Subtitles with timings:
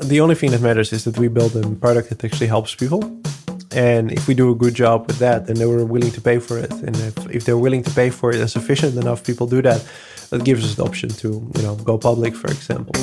[0.00, 3.20] the only thing that matters is that we build a product that actually helps people.
[3.70, 6.38] And if we do a good job with that, then they were willing to pay
[6.38, 6.72] for it.
[6.72, 9.86] And if, if they're willing to pay for it and sufficient enough people do that,
[10.30, 12.94] that gives us the option to, you know, go public, for example.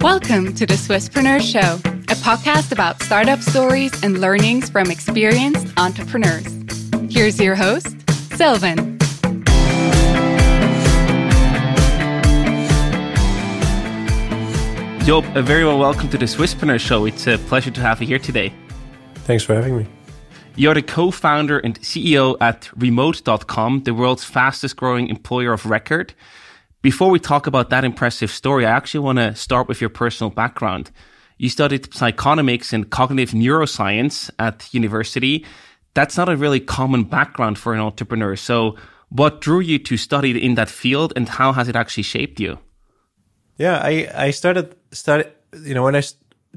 [0.00, 1.74] Welcome to the Swisspreneur Show,
[2.08, 6.46] a podcast about startup stories and learnings from experienced entrepreneurs.
[7.10, 7.94] Here's your host,
[8.34, 8.95] Sylvan.
[15.06, 17.04] Job, a very well welcome to the Swisspreneur Show.
[17.04, 18.52] It's a pleasure to have you here today.
[19.18, 19.86] Thanks for having me.
[20.56, 26.12] You're the co-founder and CEO at remote.com, the world's fastest growing employer of record.
[26.82, 30.30] Before we talk about that impressive story, I actually want to start with your personal
[30.30, 30.90] background.
[31.38, 35.46] You studied psychonomics and cognitive neuroscience at university.
[35.94, 38.34] That's not a really common background for an entrepreneur.
[38.34, 38.74] So
[39.10, 42.58] what drew you to study in that field and how has it actually shaped you?
[43.58, 45.24] Yeah, I, I started study.
[45.62, 46.02] You know, when I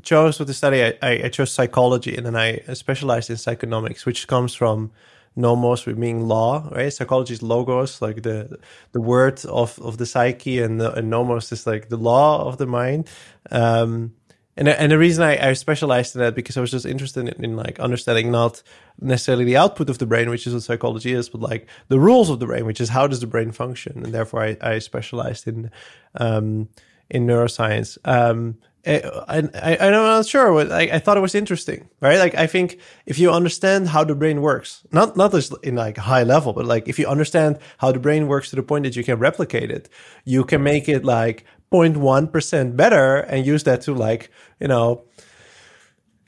[0.01, 4.27] chose what to study, I, I chose psychology, and then I specialized in psychonomics, which
[4.27, 4.91] comes from
[5.35, 6.91] nomos, which meaning law, right?
[6.91, 8.59] Psychology is logos, like the
[8.91, 12.57] the word of of the psyche, and, the, and nomos is like the law of
[12.57, 13.09] the mind.
[13.51, 14.13] Um,
[14.57, 17.43] and and the reason I, I specialized in that because I was just interested in,
[17.43, 18.61] in, like understanding not
[18.99, 22.29] necessarily the output of the brain, which is what psychology is, but like the rules
[22.29, 25.47] of the brain, which is how does the brain function, and therefore I, I specialized
[25.47, 25.71] in
[26.15, 26.67] um,
[27.09, 27.97] in neuroscience.
[28.05, 30.71] Um, eh, and I, I'm not sure.
[30.71, 32.19] I, I thought it was interesting, right?
[32.19, 35.97] Like, I think if you understand how the brain works, not not just in like
[35.97, 38.95] high level, but like if you understand how the brain works to the point that
[38.95, 39.89] you can replicate it,
[40.25, 45.03] you can make it like 0.1 percent better and use that to like you know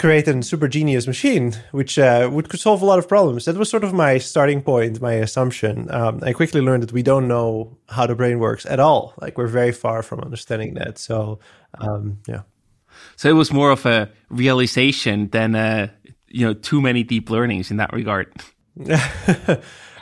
[0.01, 3.45] create a super genius machine, which uh, would could solve a lot of problems.
[3.45, 5.89] That was sort of my starting point, my assumption.
[5.91, 9.13] Um, I quickly learned that we don't know how the brain works at all.
[9.21, 10.97] Like we're very far from understanding that.
[10.97, 11.39] So
[11.75, 12.41] um, yeah.
[13.15, 15.87] So it was more of a realization than uh,
[16.27, 18.33] you know too many deep learnings in that regard.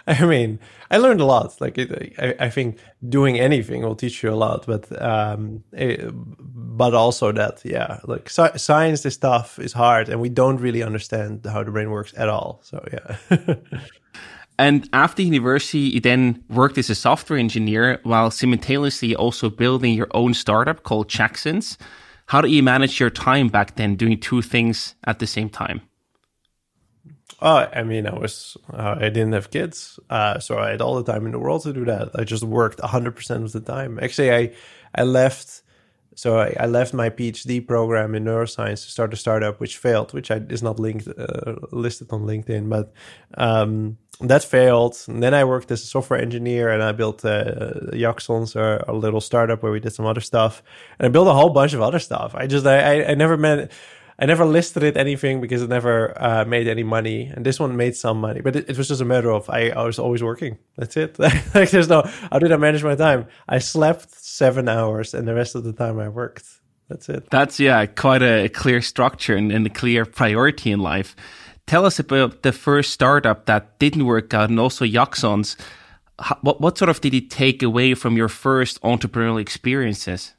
[0.21, 0.59] I mean,
[0.89, 1.61] I learned a lot.
[1.61, 6.95] Like, I, I, think doing anything will teach you a lot, but um, it, but
[6.95, 11.63] also that, yeah, like science, this stuff is hard, and we don't really understand how
[11.63, 12.59] the brain works at all.
[12.63, 13.55] So, yeah.
[14.57, 20.09] and after university, you then worked as a software engineer while simultaneously also building your
[20.15, 21.77] own startup called Jacksons.
[22.25, 25.81] How did you manage your time back then, doing two things at the same time?
[27.41, 31.01] Oh, I mean, I was uh, I didn't have kids, uh, so I had all
[31.01, 32.09] the time in the world to do that.
[32.15, 33.99] I just worked hundred percent of the time.
[34.01, 34.53] Actually, I
[34.93, 35.61] I left.
[36.15, 40.11] So I, I, left my PhD program in neuroscience to start a startup, which failed,
[40.11, 42.91] which I, is not linked uh, listed on LinkedIn, but
[43.37, 44.97] um, that failed.
[45.07, 47.91] And then I worked as a software engineer, and I built uh,
[48.55, 50.61] or a little startup where we did some other stuff,
[50.97, 52.35] and I built a whole bunch of other stuff.
[52.35, 53.71] I just I I, I never met
[54.21, 57.77] I never listed it anything because it never uh, made any money, and this one
[57.77, 58.41] made some money.
[58.41, 60.57] But it, it was just a matter of I, I was always working.
[60.75, 61.17] That's it.
[61.55, 63.27] like there's no how did I manage my time?
[63.47, 66.45] I slept seven hours, and the rest of the time I worked.
[66.89, 67.29] That's it.
[67.29, 71.15] That's yeah, quite a clear structure and, and a clear priority in life.
[71.65, 75.55] Tell us about the first startup that didn't work out, and also Jacksons.
[76.41, 80.33] What what sort of did it take away from your first entrepreneurial experiences?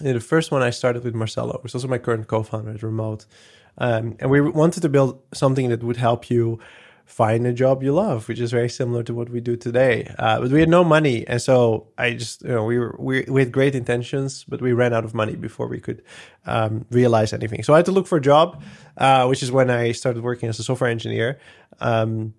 [0.00, 3.26] The first one I started with Marcelo, who's also my current co-founder at Remote,
[3.78, 6.58] um, and we wanted to build something that would help you
[7.06, 10.12] find a job you love, which is very similar to what we do today.
[10.18, 13.24] Uh, but we had no money, and so I just you know we were we,
[13.28, 16.02] we had great intentions, but we ran out of money before we could
[16.46, 17.62] um, realize anything.
[17.62, 18.62] So I had to look for a job,
[18.98, 21.38] uh, which is when I started working as a software engineer.
[21.80, 22.34] Um,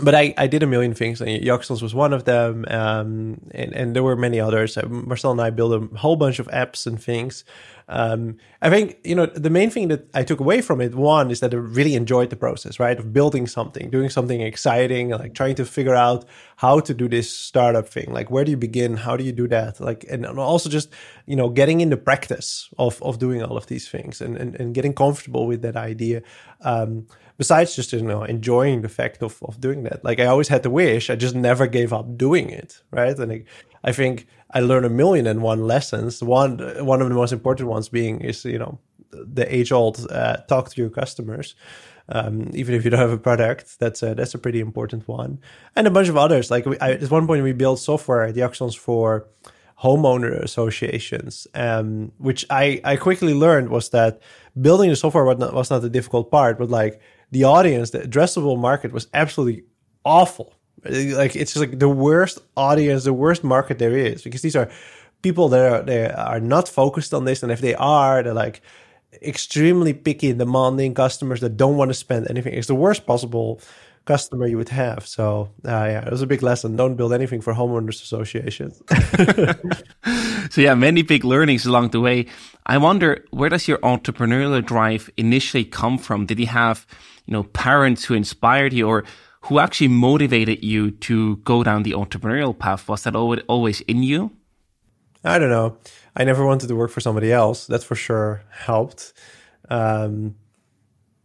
[0.00, 1.20] but I, I did a million things.
[1.20, 4.76] And Jacksons was one of them, um, and, and there were many others.
[4.76, 7.44] Uh, Marcel and I built a whole bunch of apps and things.
[7.88, 11.30] Um, I think you know the main thing that I took away from it one
[11.30, 15.34] is that I really enjoyed the process, right, of building something, doing something exciting, like
[15.34, 16.26] trying to figure out
[16.56, 18.12] how to do this startup thing.
[18.12, 18.96] Like where do you begin?
[18.96, 19.80] How do you do that?
[19.80, 20.90] Like and also just
[21.26, 24.74] you know getting into practice of of doing all of these things and and, and
[24.74, 26.22] getting comfortable with that idea.
[26.60, 27.06] Um,
[27.38, 30.64] besides just you know enjoying the fact of, of doing that like i always had
[30.64, 33.44] the wish i just never gave up doing it right and
[33.84, 36.22] I think i learned a million and one lessons.
[36.22, 38.78] One one of the most important ones being is you know
[39.10, 41.54] the age old uh, talk to your customers.
[42.10, 45.40] Um, even if you don't have a product that's a, that's a pretty important one.
[45.76, 46.50] And a bunch of others.
[46.50, 49.28] Like we, I, at one point we built software at Jacksons for
[49.82, 54.20] homeowner associations um, which I, I quickly learned was that
[54.60, 57.00] building the software was not, was not the difficult part but like
[57.30, 59.64] the audience, the addressable market was absolutely
[60.04, 60.54] awful.
[60.84, 64.70] Like it's just like the worst audience, the worst market there is because these are
[65.22, 68.62] people that are they are not focused on this, and if they are, they're like
[69.22, 72.54] extremely picky demanding customers that don't want to spend anything.
[72.54, 73.60] It's the worst possible
[74.08, 75.06] customer you would have.
[75.06, 76.76] So uh, yeah, it was a big lesson.
[76.76, 78.82] Don't build anything for homeowners associations.
[80.50, 82.26] so yeah, many big learnings along the way.
[82.66, 86.26] I wonder where does your entrepreneurial drive initially come from?
[86.26, 86.86] Did you have,
[87.26, 89.04] you know, parents who inspired you or
[89.42, 92.88] who actually motivated you to go down the entrepreneurial path?
[92.88, 94.32] Was that always in you?
[95.24, 95.76] I don't know.
[96.16, 97.66] I never wanted to work for somebody else.
[97.66, 99.12] That for sure helped.
[99.68, 100.36] Um,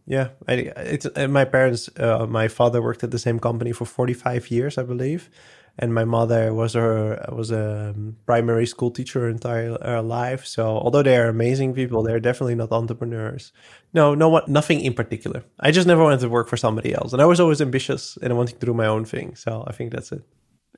[0.06, 0.72] yeah, I,
[1.16, 1.88] uh, my parents.
[1.96, 5.30] Uh, my father worked at the same company for forty five years, I believe,
[5.78, 7.94] and my mother was her was a
[8.26, 10.46] primary school teacher her entire her life.
[10.46, 13.52] So although they are amazing people, they're definitely not entrepreneurs.
[13.92, 15.44] No, no, what, nothing in particular.
[15.60, 18.36] I just never wanted to work for somebody else, and I was always ambitious and
[18.36, 19.34] wanting to do my own thing.
[19.34, 20.22] So I think that's it.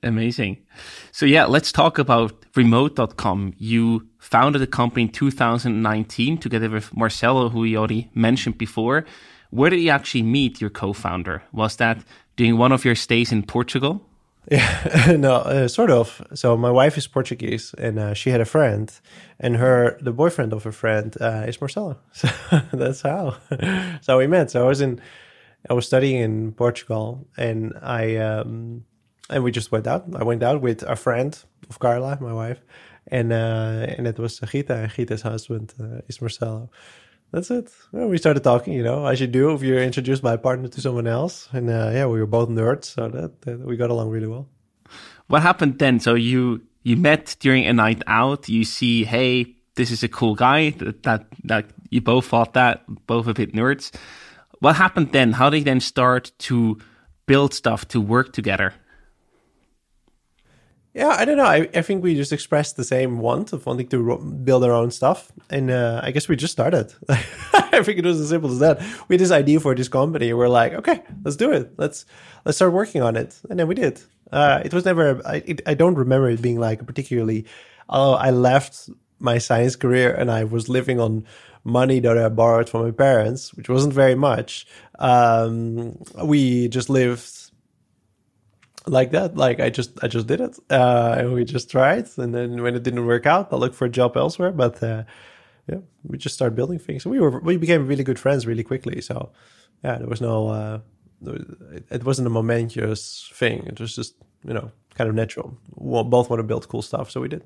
[0.02, 0.58] Amazing.
[1.10, 3.54] So yeah, let's talk about remote.com.
[3.56, 9.06] You founded the company in 2019 together with Marcelo, who we already mentioned before.
[9.50, 11.42] Where did you actually meet your co-founder?
[11.52, 12.04] Was that
[12.36, 14.06] during one of your stays in Portugal?
[14.50, 16.22] Yeah, no, uh, sort of.
[16.34, 18.92] So my wife is Portuguese, and uh, she had a friend,
[19.40, 21.98] and her the boyfriend of her friend uh, is Marcelo.
[22.12, 22.28] So
[22.72, 23.36] that's how.
[24.00, 24.50] so we met.
[24.50, 25.00] So I was in,
[25.68, 28.84] I was studying in Portugal, and I um,
[29.28, 30.04] and we just went out.
[30.14, 31.36] I went out with a friend
[31.68, 32.60] of Carla, my wife,
[33.08, 36.70] and uh, and it was Gita, and Gita's husband uh, is Marcelo.
[37.32, 37.70] That's it.
[37.92, 40.68] Well, we started talking, you know, as you do if you're introduced by a partner
[40.68, 43.90] to someone else, and uh, yeah, we were both nerds, so that, that we got
[43.90, 44.48] along really well.
[45.26, 46.00] What happened then?
[46.00, 48.48] So you you met during a night out.
[48.48, 50.70] You see, hey, this is a cool guy.
[50.70, 53.92] That that, that you both thought that, both a bit nerds.
[54.60, 55.32] What happened then?
[55.32, 56.78] How did you then start to
[57.26, 58.72] build stuff to work together?
[60.96, 61.44] Yeah, I don't know.
[61.44, 64.72] I, I think we just expressed the same want of wanting to ro- build our
[64.72, 66.90] own stuff, and uh, I guess we just started.
[67.10, 68.80] I think it was as simple as that.
[69.06, 70.32] We had this idea for this company.
[70.32, 71.74] We're like, okay, let's do it.
[71.76, 72.06] Let's
[72.46, 74.00] let's start working on it, and then we did.
[74.32, 75.20] Uh, it was never.
[75.26, 77.44] I it, I don't remember it being like particularly.
[77.90, 78.88] Oh, I left
[79.18, 81.26] my science career and I was living on
[81.62, 84.66] money that I borrowed from my parents, which wasn't very much.
[84.98, 87.45] Um, we just lived
[88.86, 89.36] like that.
[89.36, 92.06] Like I just I just did it, uh, and we just tried.
[92.16, 94.52] And then when it didn't work out, I looked for a job elsewhere.
[94.52, 95.04] But uh,
[95.68, 97.06] yeah, we just started building things.
[97.06, 99.00] we were we became really good friends really quickly.
[99.00, 99.32] So
[99.84, 100.78] yeah, there was no uh,
[101.90, 103.64] it wasn't a momentous thing.
[103.66, 105.56] It was just you know kind of natural.
[105.74, 107.44] We both want to build cool stuff, so we did.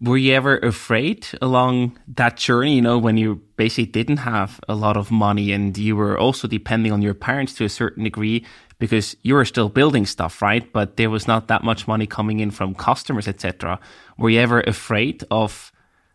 [0.00, 4.74] Were you ever afraid along that journey, you know, when you basically didn't have a
[4.74, 8.44] lot of money and you were also depending on your parents to a certain degree?
[8.78, 10.70] because you were still building stuff, right?
[10.72, 13.80] But there was not that much money coming in from customers, etc.
[14.18, 15.72] Were you ever afraid of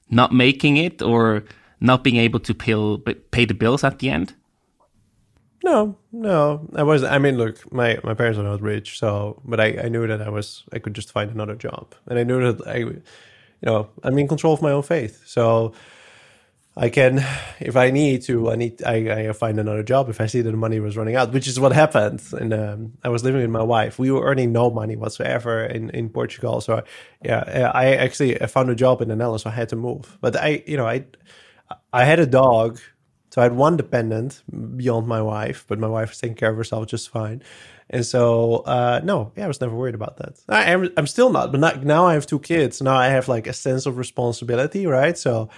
[0.09, 1.43] not making it or
[1.79, 2.97] not being able to pay,
[3.31, 4.35] pay the bills at the end?
[5.63, 7.03] No, no, I was.
[7.03, 10.19] I mean, look, my my parents are not rich, so but I I knew that
[10.19, 12.99] I was I could just find another job, and I knew that I,
[13.61, 15.23] you know, I'm in control of my own faith.
[15.25, 15.73] So
[16.75, 17.17] I can,
[17.59, 20.49] if I need to, I need I, I find another job if I see that
[20.51, 22.23] the money was running out, which is what happened.
[22.31, 23.99] And um, I was living with my wife.
[23.99, 26.61] We were earning no money whatsoever in, in Portugal.
[26.61, 26.83] So I,
[27.23, 30.17] yeah, I actually I found a job in the so I had to move.
[30.21, 31.05] But I, you know, I
[31.91, 32.79] I had a dog,
[33.31, 34.41] so I had one dependent
[34.77, 37.43] beyond my wife, but my wife was taking care of herself just fine.
[37.93, 40.39] And so, uh, no, yeah, I was never worried about that.
[40.47, 42.81] I am, I'm still not, but not, now I have two kids.
[42.81, 45.17] Now I have like a sense of responsibility, right?
[45.17, 45.49] So,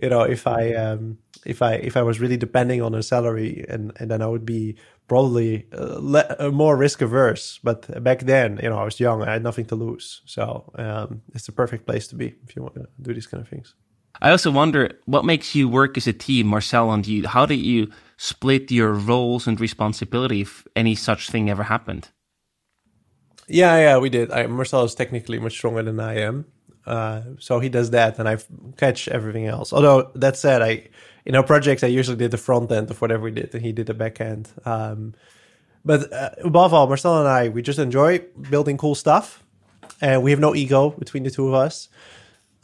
[0.00, 1.16] you know, if I, um,
[1.46, 4.44] if I, if I was really depending on a salary and, and then I would
[4.44, 4.76] be
[5.08, 7.58] probably uh, le- uh, more risk averse.
[7.64, 10.20] But back then, you know, I was young, I had nothing to lose.
[10.26, 13.42] So, um, it's the perfect place to be if you want to do these kind
[13.42, 13.74] of things.
[14.20, 17.26] I also wonder what makes you work as a team, Marcel and you.
[17.26, 22.08] How did you split your roles and responsibility if any such thing ever happened?
[23.46, 24.30] Yeah, yeah, we did.
[24.30, 26.46] I, Marcel is technically much stronger than I am,
[26.84, 28.38] uh, so he does that, and I
[28.76, 29.72] catch everything else.
[29.72, 30.88] Although that said, I
[31.24, 33.72] in our projects I usually did the front end of whatever we did, and he
[33.72, 34.50] did the back end.
[34.64, 35.14] Um,
[35.84, 38.18] but uh, above all, Marcel and I, we just enjoy
[38.50, 39.42] building cool stuff,
[40.00, 41.88] and we have no ego between the two of us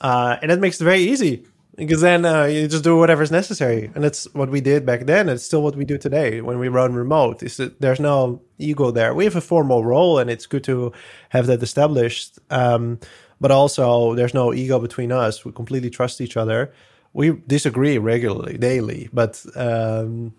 [0.01, 1.45] uh, and that makes it very easy
[1.77, 5.29] because then uh, you just do whatever's necessary, and that's what we did back then.
[5.29, 7.43] It's still what we do today when we run remote.
[7.43, 9.15] Is that there's no ego there.
[9.15, 10.93] We have a formal role, and it's good to
[11.31, 12.39] have that established.
[12.51, 13.01] Um,
[13.41, 15.45] but also, there's no ego between us.
[15.45, 16.73] We completely trust each other.
[17.13, 20.35] We disagree regularly, daily, but um,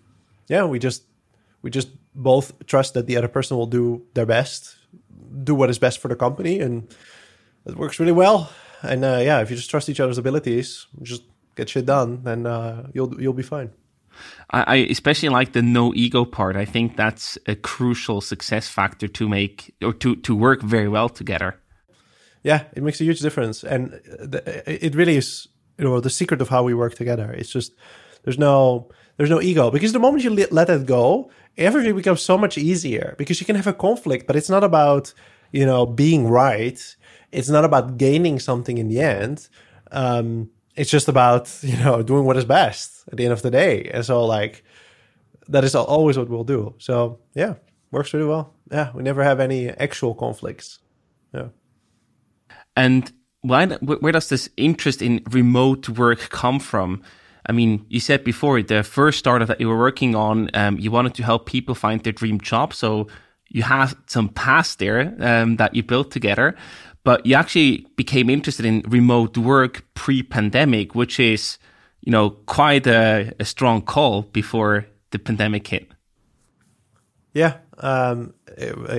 [0.48, 1.04] yeah, we just
[1.62, 4.76] we just both trust that the other person will do their best
[5.44, 6.88] do what is best for the company, and
[7.64, 8.50] it works really well.
[8.86, 11.22] And uh, yeah, if you just trust each other's abilities, just
[11.54, 13.70] get shit done, then uh, you'll you'll be fine.
[14.50, 16.56] I, I especially like the no ego part.
[16.56, 21.08] I think that's a crucial success factor to make or to to work very well
[21.08, 21.60] together.
[22.42, 25.48] Yeah, it makes a huge difference, and the, it really is.
[25.78, 27.30] You know, the secret of how we work together.
[27.32, 27.74] It's just
[28.24, 32.38] there's no there's no ego because the moment you let it go, everything becomes so
[32.38, 35.12] much easier because you can have a conflict, but it's not about
[35.52, 36.96] you know being right.
[37.32, 39.48] It's not about gaining something in the end.
[39.90, 43.50] Um, it's just about you know doing what is best at the end of the
[43.50, 43.90] day.
[43.92, 44.64] And so like
[45.48, 46.74] that is always what we'll do.
[46.78, 47.54] So yeah
[47.90, 48.54] works really well.
[48.70, 50.78] Yeah we never have any actual conflicts.
[51.34, 51.48] Yeah.
[52.76, 57.02] And why where does this interest in remote work come from?
[57.48, 60.90] I mean, you said before the first startup that you were working on, um, you
[60.90, 62.74] wanted to help people find their dream job.
[62.74, 63.06] So
[63.48, 66.56] you have some past there um, that you built together
[67.06, 71.56] but you actually became interested in remote work pre-pandemic, which is,
[72.00, 75.88] you know, quite a, a strong call before the pandemic hit.
[77.32, 78.34] Yeah, um,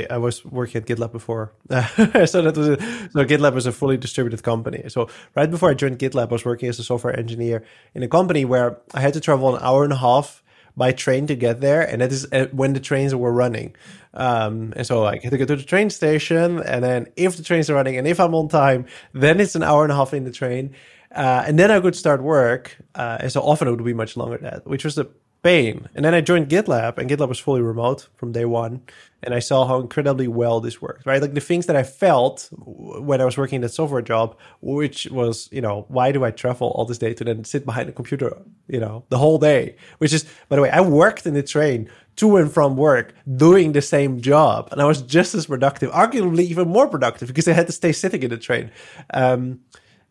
[0.10, 2.78] I, was working at GitLab before, so that was a,
[3.12, 4.84] so GitLab was a fully distributed company.
[4.88, 8.08] So right before I joined GitLab, I was working as a software engineer in a
[8.08, 10.44] company where I had to travel an hour and a half
[10.78, 13.76] by train to get there, and that is uh, when the trains were running.
[14.14, 17.44] Um, and so I had to go to the train station, and then if the
[17.44, 20.14] trains are running, and if I'm on time, then it's an hour and a half
[20.14, 20.76] in the train,
[21.16, 22.78] uh, and then I could start work.
[22.96, 25.10] Uh, and so often it would be much longer than that, which was the
[25.44, 25.90] pain.
[25.96, 28.82] And then I joined GitLab, and GitLab was fully remote from day one.
[29.24, 31.22] And I saw how incredibly well this worked, right?
[31.22, 35.08] Like the things that I felt when I was working in that software job, which
[35.08, 37.94] was, you know, why do I travel all this day to then sit behind a
[37.94, 39.76] computer, you know, the whole day?
[39.98, 43.72] Which is, by the way, I worked in the train to and from work doing
[43.72, 44.70] the same job.
[44.72, 47.92] And I was just as productive, arguably even more productive because I had to stay
[47.94, 48.70] sitting in the train.
[49.14, 49.62] Um,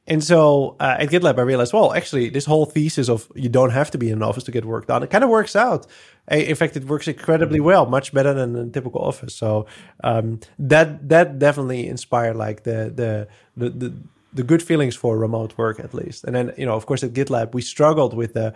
[0.07, 3.71] and so uh, at GitLab, I realized, well, actually, this whole thesis of you don't
[3.71, 5.87] have to be in an office to get work done, it kind of works out.
[6.31, 9.35] In fact, it works incredibly well, much better than a typical office.
[9.35, 9.67] So
[10.05, 13.95] um, that that definitely inspired like the, the the the
[14.33, 16.25] the good feelings for remote work at least.
[16.25, 18.55] And then you know, of course, at GitLab, we struggled with the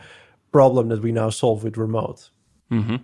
[0.53, 2.31] problem that we now solve with remote.
[2.71, 2.97] Mm-hmm.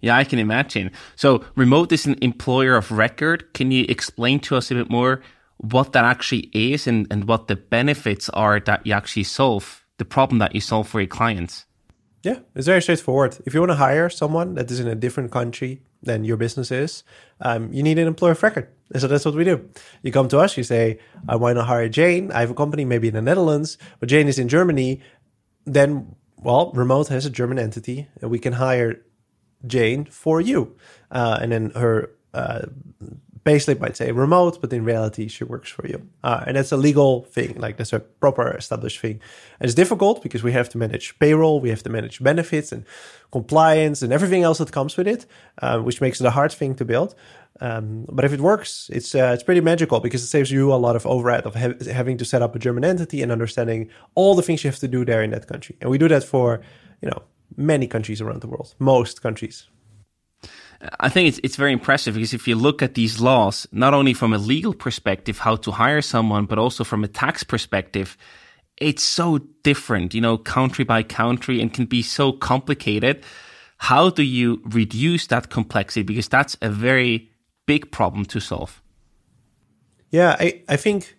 [0.00, 0.90] Yeah, I can imagine.
[1.14, 3.52] So, remote is an employer of record.
[3.54, 5.22] Can you explain to us a bit more
[5.62, 10.04] what that actually is and, and what the benefits are that you actually solve, the
[10.04, 11.64] problem that you solve for your clients?
[12.22, 13.38] Yeah, it's very straightforward.
[13.46, 16.70] If you want to hire someone that is in a different country than your business
[16.70, 17.04] is,
[17.40, 18.68] um, you need an employer of record.
[18.92, 19.68] And so that's what we do.
[20.02, 22.30] You come to us, you say, I want to hire Jane.
[22.32, 25.00] I have a company maybe in the Netherlands, but Jane is in Germany.
[25.64, 29.00] Then, well, Remote has a German entity and we can hire
[29.66, 30.76] Jane for you.
[31.10, 32.62] Uh, and then her uh,
[33.44, 36.08] payslip might say remote, but in reality, she works for you.
[36.22, 39.20] Uh, and that's a legal thing, like that's a proper established thing.
[39.58, 42.84] And it's difficult because we have to manage payroll, we have to manage benefits and
[43.32, 45.26] compliance and everything else that comes with it,
[45.60, 47.14] uh, which makes it a hard thing to build.
[47.60, 50.76] Um, but if it works, it's uh, it's pretty magical because it saves you a
[50.76, 54.34] lot of overhead of ha- having to set up a German entity and understanding all
[54.34, 55.76] the things you have to do there in that country.
[55.80, 56.60] And we do that for
[57.02, 57.22] you know
[57.56, 59.68] many countries around the world, most countries.
[60.98, 64.14] I think it's it's very impressive because if you look at these laws, not only
[64.14, 68.16] from a legal perspective, how to hire someone, but also from a tax perspective,
[68.78, 73.22] it's so different, you know, country by country and can be so complicated.
[73.78, 76.02] How do you reduce that complexity?
[76.02, 77.30] Because that's a very
[77.66, 78.80] big problem to solve.
[80.10, 81.16] Yeah, I, I think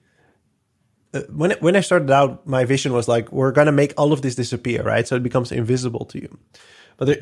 [1.13, 4.11] uh, when when I started out, my vision was like, we're going to make all
[4.11, 5.07] of this disappear, right?
[5.07, 6.37] So it becomes invisible to you.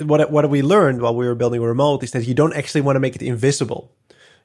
[0.02, 2.96] What what we learned while we were building remote is that you don't actually want
[2.96, 3.92] to make it invisible.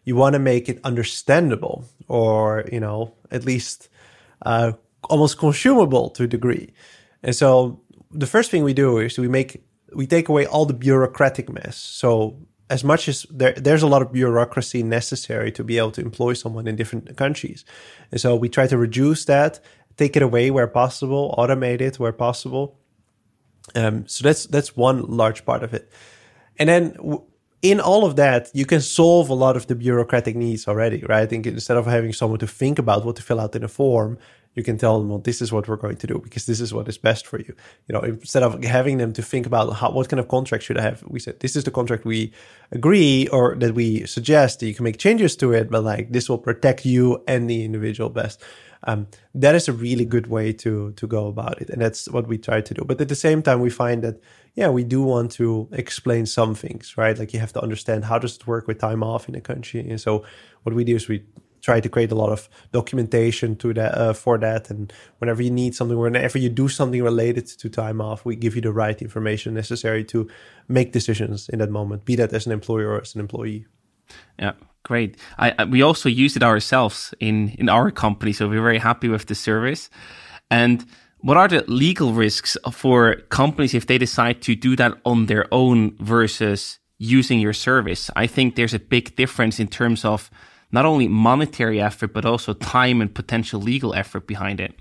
[0.05, 3.89] You want to make it understandable, or you know, at least
[4.43, 4.73] uh,
[5.11, 6.73] almost consumable to a degree.
[7.23, 10.75] And so the first thing we do is we make we take away all the
[10.75, 11.77] bureaucratic mess.
[11.77, 12.39] So
[12.69, 16.35] as much as there, there's a lot of bureaucracy necessary to be able to employ
[16.35, 17.65] someone in different countries,
[18.11, 19.61] and so we try to reduce that,
[19.97, 22.79] take it away where possible, automate it where possible,
[23.75, 25.91] um, so that's that's one large part of it.
[26.59, 26.97] And then
[27.63, 31.23] in all of that, you can solve a lot of the bureaucratic needs already, right?
[31.23, 33.69] I think instead of having someone to think about what to fill out in a
[33.69, 34.19] form,
[34.55, 36.73] you can tell them, well, this is what we're going to do because this is
[36.73, 37.55] what is best for you.
[37.89, 40.79] You know, instead of having them to think about how, what kind of contract should
[40.79, 42.33] I have, we said, this is the contract we
[42.73, 44.61] agree or that we suggest.
[44.61, 47.65] That you can make changes to it, but like this will protect you and the
[47.65, 48.43] individual best.
[48.89, 52.29] Um, that is a really good way to to go about it, and that's what
[52.29, 52.85] we try to do.
[52.85, 54.21] But at the same time, we find that
[54.55, 57.19] yeah, we do want to explain some things, right?
[57.19, 59.81] Like you have to understand how does it work with time off in a country,
[59.81, 60.25] and so
[60.63, 61.25] what we do is we
[61.67, 65.51] try to create a lot of documentation to that uh, for that and whenever you
[65.51, 69.03] need something whenever you do something related to time off we give you the right
[69.03, 70.29] information necessary to
[70.69, 73.67] make decisions in that moment be that as an employer or as an employee
[74.39, 74.53] yeah
[74.87, 79.09] great I, we also use it ourselves in in our company so we're very happy
[79.09, 79.91] with the service
[80.51, 80.85] and
[81.19, 85.47] what are the legal risks for companies if they decide to do that on their
[85.51, 90.31] own versus using your service i think there's a big difference in terms of
[90.73, 94.75] not only monetary effort but also time and potential legal effort behind it.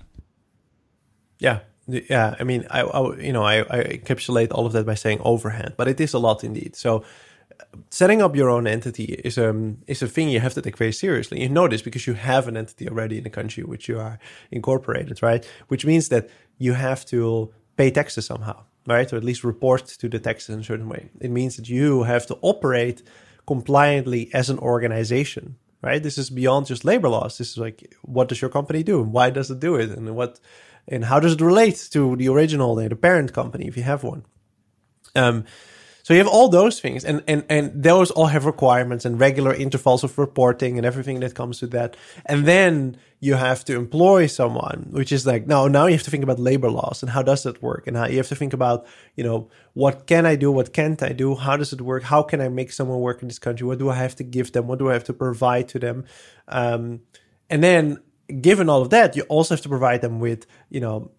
[1.38, 2.34] Yeah, yeah.
[2.40, 5.74] I mean, I, I you know I, I encapsulate all of that by saying overhead,
[5.76, 6.76] but it is a lot indeed.
[6.76, 7.04] So
[7.90, 10.92] setting up your own entity is um is a thing you have to take very
[10.92, 11.40] seriously.
[11.42, 14.18] You know this because you have an entity already in the country which you are
[14.50, 15.44] incorporated, right?
[15.68, 19.12] Which means that you have to pay taxes somehow, right?
[19.12, 21.10] Or at least report to the taxes in a certain way.
[21.20, 23.02] It means that you have to operate
[23.46, 26.02] compliantly as an organization, right?
[26.02, 27.38] This is beyond just labor laws.
[27.38, 29.02] This is like, what does your company do?
[29.02, 29.90] And why does it do it?
[29.90, 30.40] And what,
[30.88, 34.24] and how does it relate to the original, the parent company, if you have one?
[35.14, 35.44] Um,
[36.06, 39.52] so you have all those things, and and and those all have requirements and regular
[39.52, 41.96] intervals of reporting and everything that comes with that.
[42.26, 46.10] And then you have to employ someone, which is like now now you have to
[46.12, 48.52] think about labor laws and how does that work, and how you have to think
[48.52, 48.86] about
[49.16, 52.22] you know what can I do, what can't I do, how does it work, how
[52.22, 54.68] can I make someone work in this country, what do I have to give them,
[54.68, 56.04] what do I have to provide to them,
[56.46, 57.00] um,
[57.50, 57.98] and then
[58.40, 61.10] given all of that, you also have to provide them with you know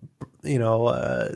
[0.44, 0.88] you know.
[0.88, 1.36] Uh,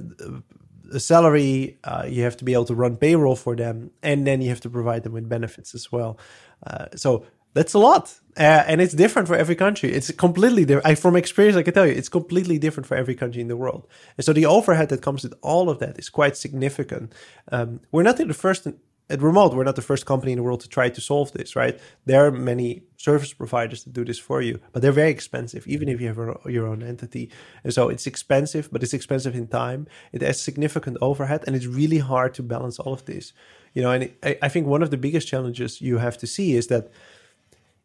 [0.92, 4.42] a salary, uh, you have to be able to run payroll for them, and then
[4.42, 6.18] you have to provide them with benefits as well.
[6.66, 9.92] Uh, so that's a lot, uh, and it's different for every country.
[9.92, 10.98] It's completely different.
[11.00, 13.88] from experience, I can tell you, it's completely different for every country in the world.
[14.18, 17.14] And so the overhead that comes with all of that is quite significant.
[17.52, 18.68] Um, we're not in the first
[19.12, 21.56] at Remote, we're not the first company in the world to try to solve this,
[21.56, 21.80] right?
[22.06, 25.90] There are many service providers that do this for you, but they're very expensive, even
[25.90, 27.30] if you have your own entity.
[27.64, 29.88] And so it's expensive, but it's expensive in time.
[30.14, 33.34] It has significant overhead, and it's really hard to balance all of this.
[33.74, 36.56] You know, and I, I think one of the biggest challenges you have to see
[36.56, 36.90] is that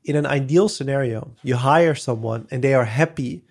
[0.04, 3.44] in an ideal scenario, you hire someone and they are happy,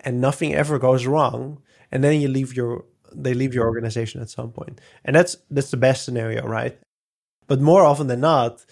[0.00, 4.30] and nothing ever goes wrong, and then you leave your they leave your organization at
[4.30, 6.78] some point, and that's that's the best scenario, right?
[7.52, 8.64] But more often than not,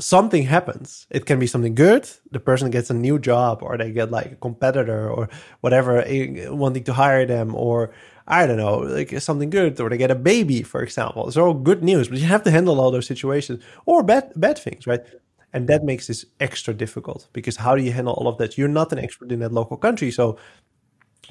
[0.00, 1.06] something happens.
[1.10, 2.10] It can be something good.
[2.32, 5.28] The person gets a new job, or they get like a competitor, or
[5.60, 7.94] whatever, eh, wanting to hire them, or
[8.26, 11.28] I don't know, like something good, or they get a baby, for example.
[11.28, 14.58] It's all good news, but you have to handle all those situations or bad bad
[14.58, 15.04] things, right?
[15.52, 18.58] And that makes this extra difficult because how do you handle all of that?
[18.58, 20.36] You're not an expert in that local country, so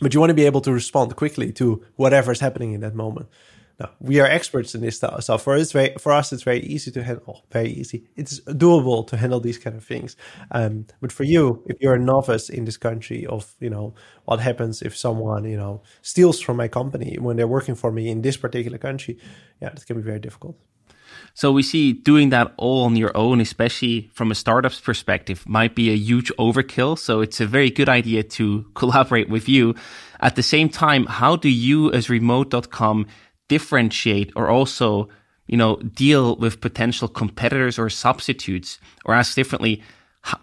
[0.01, 2.95] but you want to be able to respond quickly to whatever is happening in that
[2.95, 3.27] moment.
[3.79, 5.23] Now, we are experts in this stuff.
[5.23, 7.45] So for us, very, for us, it's very easy to handle.
[7.51, 8.03] Very easy.
[8.17, 10.17] It's doable to handle these kind of things.
[10.51, 13.93] Um, but for you, if you're a novice in this country, of you know
[14.25, 18.09] what happens if someone you know steals from my company when they're working for me
[18.09, 19.17] in this particular country,
[19.61, 20.57] yeah, that can be very difficult.
[21.33, 25.75] So we see doing that all on your own, especially from a startup's perspective, might
[25.75, 26.97] be a huge overkill.
[26.97, 29.75] So it's a very good idea to collaborate with you.
[30.19, 33.07] At the same time, how do you as remote.com
[33.49, 35.09] differentiate or also,
[35.47, 38.79] you know, deal with potential competitors or substitutes?
[39.03, 39.83] Or ask differently,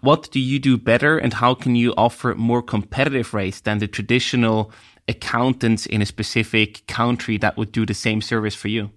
[0.01, 3.87] what do you do better and how can you offer more competitive rates than the
[3.87, 4.71] traditional
[5.07, 8.91] accountants in a specific country that would do the same service for you?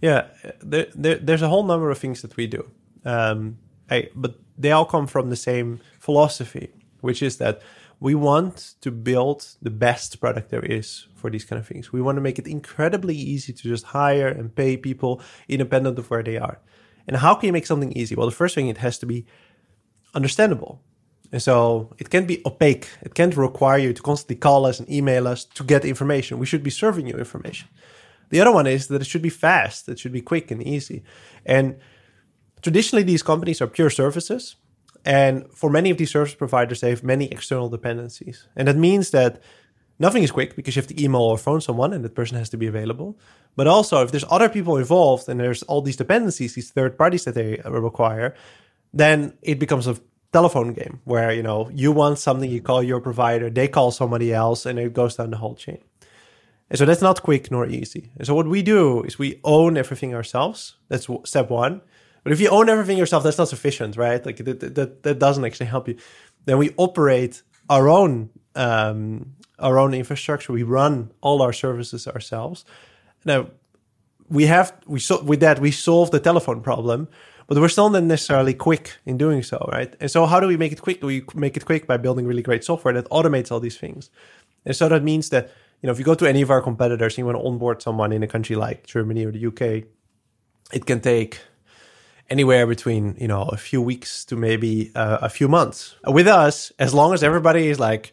[0.00, 0.26] Yeah,
[0.60, 2.70] there, there, there's a whole number of things that we do.
[3.04, 3.58] Um,
[3.90, 7.62] I, but they all come from the same philosophy, which is that
[8.00, 11.92] we want to build the best product there is for these kind of things.
[11.92, 16.08] We want to make it incredibly easy to just hire and pay people independent of
[16.10, 16.60] where they are.
[17.08, 18.14] And how can you make something easy?
[18.14, 19.26] Well, the first thing it has to be
[20.14, 20.80] understandable.
[21.32, 22.88] And so it can't be opaque.
[23.02, 26.38] It can't require you to constantly call us and email us to get information.
[26.38, 27.68] We should be serving you information.
[28.30, 29.88] The other one is that it should be fast.
[29.88, 31.02] It should be quick and easy.
[31.44, 31.78] And
[32.62, 34.56] traditionally, these companies are pure services.
[35.04, 38.46] And for many of these service providers, they have many external dependencies.
[38.56, 39.42] And that means that
[39.98, 42.48] nothing is quick because you have to email or phone someone and that person has
[42.50, 43.18] to be available.
[43.56, 47.24] But also, if there's other people involved and there's all these dependencies, these third parties
[47.24, 48.34] that they require,
[48.92, 49.96] then it becomes a
[50.32, 54.32] telephone game where you know you want something, you call your provider, they call somebody
[54.32, 55.78] else, and it goes down the whole chain.
[56.70, 58.10] And so that's not quick nor easy.
[58.18, 60.76] And so what we do is we own everything ourselves.
[60.88, 61.80] That's step one.
[62.22, 64.24] But if you own everything yourself, that's not sufficient, right?
[64.24, 65.96] Like that, that, that doesn't actually help you.
[66.44, 70.52] Then we operate our own um, our own infrastructure.
[70.52, 72.64] We run all our services ourselves.
[73.24, 73.48] Now
[74.28, 77.08] we have we so with that we solve the telephone problem,
[77.46, 79.94] but we're still not necessarily quick in doing so, right?
[80.00, 81.02] And so how do we make it quick?
[81.02, 84.10] We make it quick by building really great software that automates all these things.
[84.64, 85.50] And so that means that
[85.82, 87.82] you know if you go to any of our competitors and you want to onboard
[87.82, 89.84] someone in a country like Germany or the UK,
[90.72, 91.40] it can take
[92.30, 95.96] anywhere between you know a few weeks to maybe uh, a few months.
[96.06, 98.12] With us, as long as everybody is like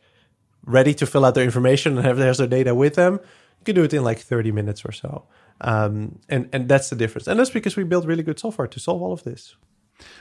[0.65, 3.13] ready to fill out their information and have their data with them,
[3.59, 5.25] you can do it in like 30 minutes or so.
[5.61, 7.27] Um, and and that's the difference.
[7.27, 9.55] And that's because we build really good software to solve all of this.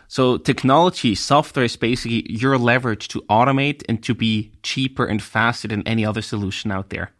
[0.06, 5.66] So technology, software is basically your leverage to automate and to be cheaper and faster
[5.66, 7.10] than any other solution out there.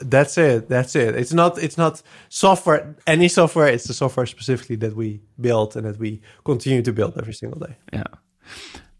[0.00, 0.68] That's it.
[0.68, 1.14] That's it.
[1.14, 1.62] It's not.
[1.62, 2.96] It's not software.
[3.06, 3.68] Any software.
[3.68, 7.60] It's the software specifically that we build and that we continue to build every single
[7.60, 7.76] day.
[7.92, 8.04] Yeah.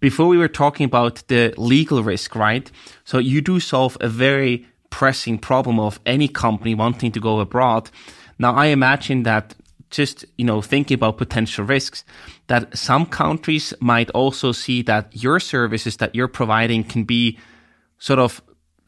[0.01, 2.71] Before we were talking about the legal risk, right?
[3.05, 7.91] So you do solve a very pressing problem of any company wanting to go abroad.
[8.39, 9.55] Now, I imagine that
[9.91, 12.05] just, you know, thinking about potential risks,
[12.47, 17.39] that some countries might also see that your services that you're providing can be
[17.99, 18.41] sort of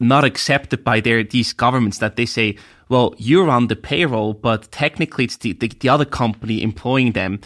[0.07, 2.57] not accepted by their these governments that they say,
[2.89, 7.39] well, you're on the payroll, but technically it's the, the, the other company employing them.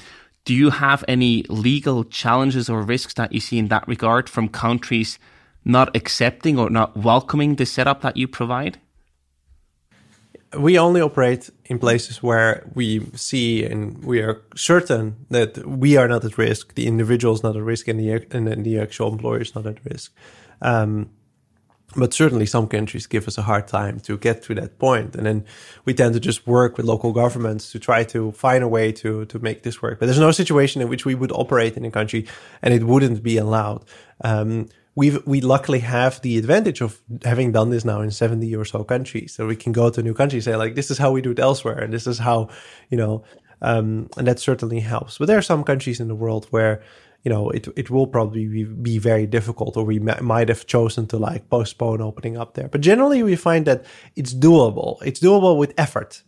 [0.46, 4.50] Do you have any legal challenges or risks that you see in that regard from
[4.50, 5.20] countries
[5.66, 8.80] not accepting or not welcoming the setup that you provide?
[10.58, 16.08] We only operate in places where we see and we are certain that we are
[16.08, 19.42] not at risk, the individual is not at risk, and the, and the actual employer
[19.42, 20.14] is not at risk.
[20.62, 21.10] Um,
[21.98, 25.16] but certainly some countries give us a hard time to get to that point.
[25.16, 25.46] And then
[25.84, 29.26] we tend to just work with local governments to try to find a way to
[29.26, 30.00] to make this work.
[30.00, 32.28] But there's no situation in which we would operate in a country
[32.62, 33.84] and it wouldn't be allowed.
[34.24, 38.66] Um, we we luckily have the advantage of having done this now in 70 or
[38.66, 39.34] so countries.
[39.34, 41.22] So we can go to a new country and say like this is how we
[41.22, 42.50] do it elsewhere and this is how
[42.90, 43.24] you know
[43.62, 45.18] um, and that certainly helps.
[45.18, 46.82] But there are some countries in the world where
[47.24, 50.66] you know, it it will probably be, be very difficult, or we m- might have
[50.66, 52.68] chosen to like postpone opening up there.
[52.68, 55.02] But generally, we find that it's doable.
[55.04, 56.24] It's doable with effort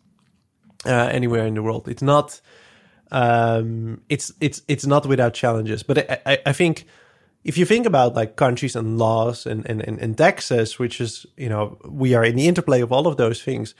[0.85, 1.87] uh, anywhere in the world.
[1.87, 2.41] It's not.
[3.11, 5.83] Um, it's it's it's not without challenges.
[5.83, 6.85] But I, I, I think
[7.43, 11.25] if you think about like countries and laws and, and, and, and taxes, which is
[11.37, 13.73] you know we are in the interplay of all of those things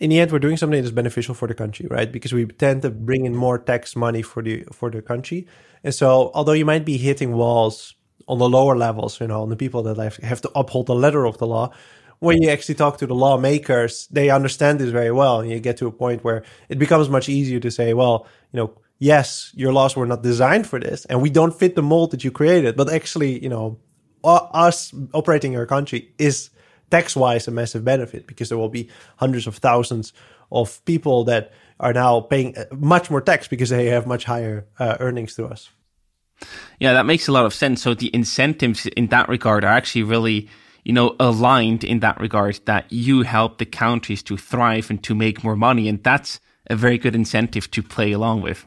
[0.00, 2.10] in the end, we're doing something that's beneficial for the country, right?
[2.10, 5.46] Because we tend to bring in more tax money for the for the country,
[5.84, 7.94] and so although you might be hitting walls
[8.28, 11.26] on the lower levels, you know, on the people that have to uphold the letter
[11.26, 11.72] of the law,
[12.20, 15.76] when you actually talk to the lawmakers, they understand this very well, and you get
[15.78, 19.72] to a point where it becomes much easier to say, well, you know, yes, your
[19.72, 22.76] laws were not designed for this, and we don't fit the mold that you created,
[22.76, 23.78] but actually, you know,
[24.24, 26.50] us operating our country is
[26.92, 30.12] tax wise a massive benefit because there will be hundreds of thousands
[30.50, 31.50] of people that
[31.80, 35.46] are now paying uh, much more tax because they have much higher uh, earnings to
[35.46, 35.70] us.
[36.78, 37.82] Yeah, that makes a lot of sense.
[37.82, 40.48] So the incentives in that regard are actually really,
[40.84, 45.14] you know, aligned in that regard that you help the countries to thrive and to
[45.14, 45.88] make more money.
[45.88, 48.66] And that's a very good incentive to play along with.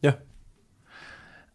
[0.00, 0.16] Yeah.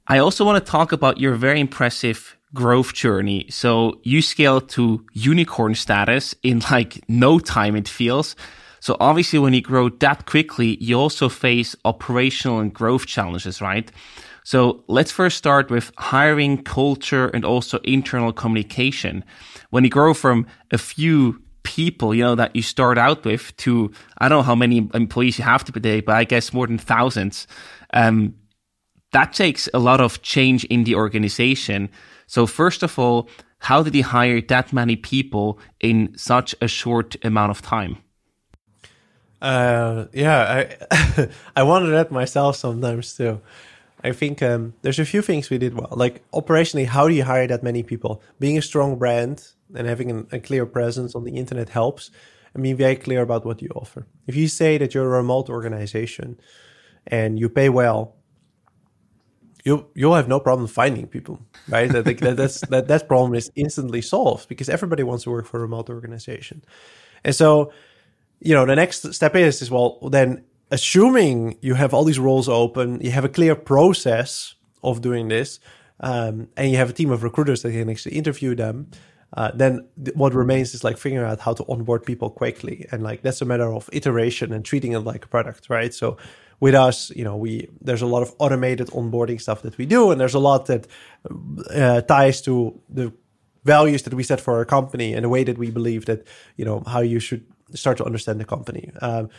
[0.08, 3.48] I also want to talk about your very impressive growth journey.
[3.50, 8.36] So you scale to unicorn status in like no time, it feels.
[8.80, 13.92] So obviously when you grow that quickly, you also face operational and growth challenges, right?
[14.44, 19.26] So let's first start with hiring, culture, and also internal communication.
[19.72, 23.92] When you grow from a few people, you know, that you start out with to,
[24.20, 27.46] I don't know how many employees you have today, but I guess more than thousands.
[27.94, 28.36] Um,
[29.12, 31.90] that takes a lot of change in the organization.
[32.28, 37.16] So first of all, how did he hire that many people in such a short
[37.24, 37.98] amount of time?
[39.42, 43.42] Uh, yeah, I I wonder that myself sometimes too.
[44.04, 45.92] I think um, there's a few things we did well.
[45.92, 48.22] Like operationally, how do you hire that many people?
[48.40, 52.12] Being a strong brand and having an, a clear presence on the internet helps.
[52.54, 54.08] And being very clear about what you offer.
[54.26, 56.40] If you say that you're a remote organization
[57.06, 58.17] and you pay well
[59.68, 61.92] you you'll have no problem finding people, right?
[61.92, 65.58] that, that that's that that problem is instantly solved because everybody wants to work for
[65.58, 66.64] a remote organization,
[67.24, 67.72] and so
[68.40, 72.50] you know the next step is is well then assuming you have all these roles
[72.50, 75.60] open, you have a clear process of doing this,
[76.00, 78.88] um, and you have a team of recruiters that can actually interview them.
[79.34, 83.04] Uh, then th- what remains is like figuring out how to onboard people quickly, and
[83.04, 85.94] like that's a matter of iteration and treating it like a product, right?
[85.94, 86.18] So
[86.60, 90.12] with us, you know, we there's a lot of automated onboarding stuff that we do,
[90.12, 90.88] and there's a lot that
[91.74, 93.14] uh, ties to the
[93.64, 96.66] values that we set for our company and the way that we believe that you
[96.66, 98.92] know how you should start to understand the company.
[99.02, 99.30] Um,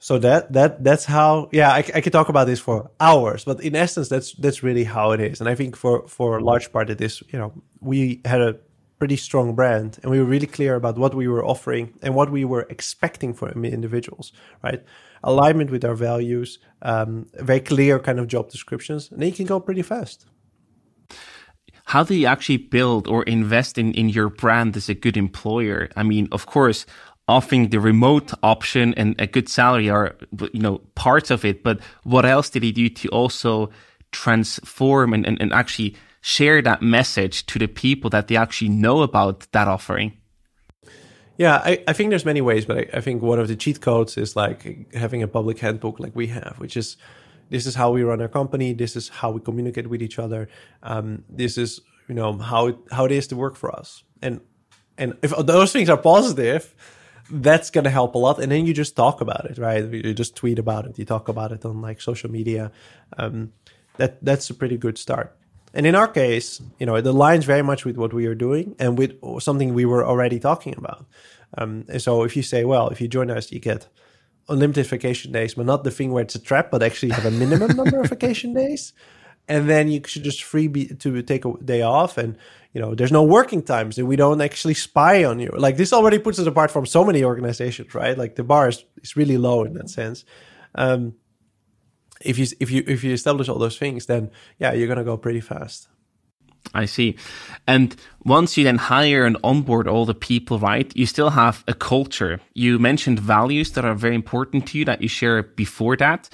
[0.00, 3.60] so that that that's how yeah I, I could talk about this for hours but
[3.60, 6.72] in essence that's that's really how it is and i think for for a large
[6.72, 8.56] part it is you know we had a
[9.00, 12.30] pretty strong brand and we were really clear about what we were offering and what
[12.30, 14.32] we were expecting from individuals
[14.62, 14.84] right
[15.24, 19.58] alignment with our values um, very clear kind of job descriptions and you can go
[19.58, 20.26] pretty fast
[21.86, 25.88] how do you actually build or invest in, in your brand as a good employer?
[25.96, 26.86] I mean, of course,
[27.30, 30.16] offering the remote option and a good salary are
[30.52, 33.70] you know parts of it but what else did he do to also
[34.10, 39.02] transform and, and, and actually share that message to the people that they actually know
[39.02, 40.16] about that offering
[41.36, 43.80] yeah I, I think there's many ways but I, I think one of the cheat
[43.80, 46.96] codes is like having a public handbook like we have which is
[47.48, 50.48] this is how we run our company this is how we communicate with each other
[50.82, 54.40] um, this is you know how it, how it is to work for us and
[54.98, 56.74] and if those things are positive
[57.30, 58.40] that's going to help a lot.
[58.40, 59.84] And then you just talk about it, right?
[59.84, 60.98] You just tweet about it.
[60.98, 62.72] You talk about it on like social media.
[63.16, 63.52] Um,
[63.96, 65.36] that that's a pretty good start.
[65.72, 68.74] And in our case, you know, it aligns very much with what we are doing
[68.78, 71.06] and with something we were already talking about.
[71.56, 73.88] Um, and so if you say, well, if you join us, you get
[74.48, 77.30] unlimited vacation days, but not the thing where it's a trap, but actually have a
[77.30, 78.92] minimum number of vacation days.
[79.48, 82.36] And then you should just free be, to take a day off and
[82.72, 85.92] you know there's no working times and we don't actually spy on you like this
[85.92, 89.36] already puts us apart from so many organizations right like the bar is, is really
[89.36, 90.24] low in that sense
[90.76, 91.14] um,
[92.24, 95.16] if you if you if you establish all those things then yeah you're gonna go
[95.16, 95.88] pretty fast
[96.74, 97.16] I see.
[97.66, 101.74] And once you then hire and onboard all the people, right, you still have a
[101.74, 102.40] culture.
[102.54, 106.28] You mentioned values that are very important to you that you share before that.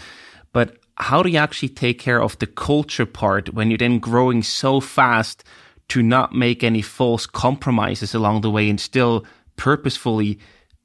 [0.52, 4.42] But how do you actually take care of the culture part when you're then growing
[4.42, 5.44] so fast
[5.88, 9.24] to not make any false compromises along the way and still
[9.56, 10.38] purposefully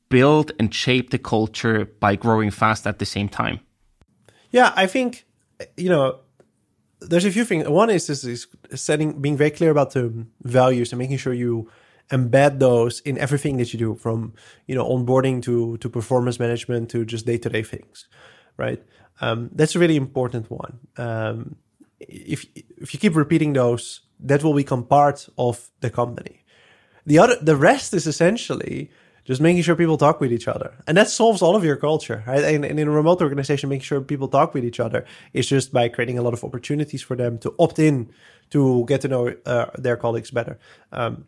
[0.09, 3.59] build and shape the culture by growing fast at the same time?
[4.51, 5.25] Yeah, I think
[5.77, 6.19] you know
[6.99, 7.67] there's a few things.
[7.67, 11.69] One is this is setting, being very clear about the values and making sure you
[12.11, 14.33] embed those in everything that you do, from
[14.67, 18.07] you know onboarding to to performance management to just day to day things,
[18.57, 18.83] right?
[19.21, 20.79] Um, that's a really important one.
[20.97, 21.55] Um,
[21.99, 26.43] if if you keep repeating those that will become part of the company.
[27.05, 28.91] The other, the rest is essentially
[29.31, 32.21] just making sure people talk with each other, and that solves all of your culture.
[32.27, 32.43] Right?
[32.43, 35.71] And, and in a remote organization, making sure people talk with each other is just
[35.71, 38.11] by creating a lot of opportunities for them to opt in
[38.49, 40.59] to get to know uh, their colleagues better.
[40.91, 41.25] Um,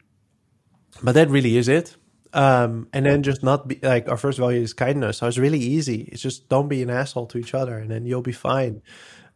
[1.02, 1.96] but that really is it.
[2.34, 5.18] Um, and then just not be like our first value is kindness.
[5.20, 6.10] So it's really easy.
[6.12, 8.82] It's just don't be an asshole to each other, and then you'll be fine.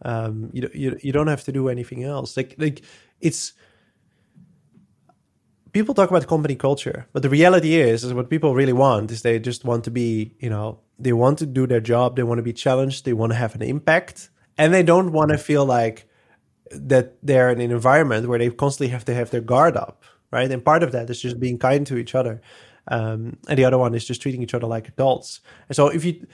[0.01, 2.36] Um, you, you you don't have to do anything else.
[2.36, 2.82] Like like
[3.21, 3.53] it's
[5.78, 9.22] people talk about company culture, but the reality is, is what people really want is
[9.22, 12.40] they just want to be, you know, they want to do their job, they want
[12.40, 15.66] to be challenged, they want to have an impact, and they don't want to feel
[15.66, 16.10] like
[16.72, 20.52] that they're in an environment where they constantly have to have their guard up, right?
[20.52, 22.42] And part of that is just being kind to each other.
[22.88, 25.42] Um, and the other one is just treating each other like adults.
[25.70, 26.26] And so if you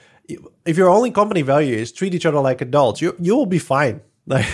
[0.64, 3.58] if your only company value is treat each other like adults, you you will be
[3.58, 4.00] fine.
[4.26, 4.46] Like,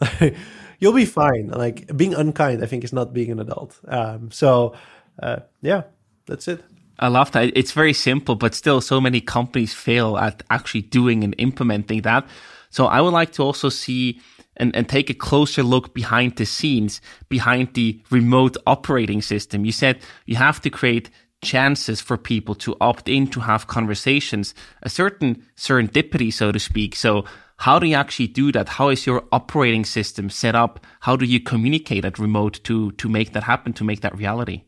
[0.00, 0.34] like
[0.78, 1.48] you'll be fine.
[1.48, 3.78] Like being unkind, I think, is not being an adult.
[3.86, 4.74] Um, so
[5.22, 5.84] uh, yeah,
[6.26, 6.62] that's it.
[6.98, 7.52] I love that.
[7.54, 12.26] It's very simple, but still, so many companies fail at actually doing and implementing that.
[12.70, 14.20] So I would like to also see
[14.56, 19.64] and, and take a closer look behind the scenes, behind the remote operating system.
[19.64, 21.10] You said you have to create
[21.42, 26.96] chances for people to opt in to have conversations, a certain serendipity, so to speak.
[26.96, 27.24] So
[27.58, 28.68] how do you actually do that?
[28.68, 30.84] How is your operating system set up?
[31.00, 34.62] How do you communicate at remote to to make that happen, to make that reality?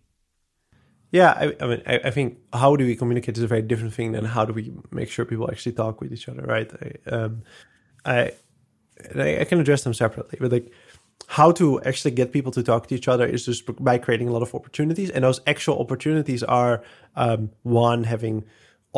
[1.10, 3.94] Yeah, I, I mean, I, I, think how do we communicate is a very different
[3.94, 6.70] thing than how do we make sure people actually talk with each other, right?
[6.82, 7.42] I, um,
[8.04, 8.32] I,
[9.16, 10.70] I can address them separately, but like
[11.26, 14.32] how to actually get people to talk to each other is just by creating a
[14.32, 16.82] lot of opportunities, and those actual opportunities are
[17.16, 18.44] um, one having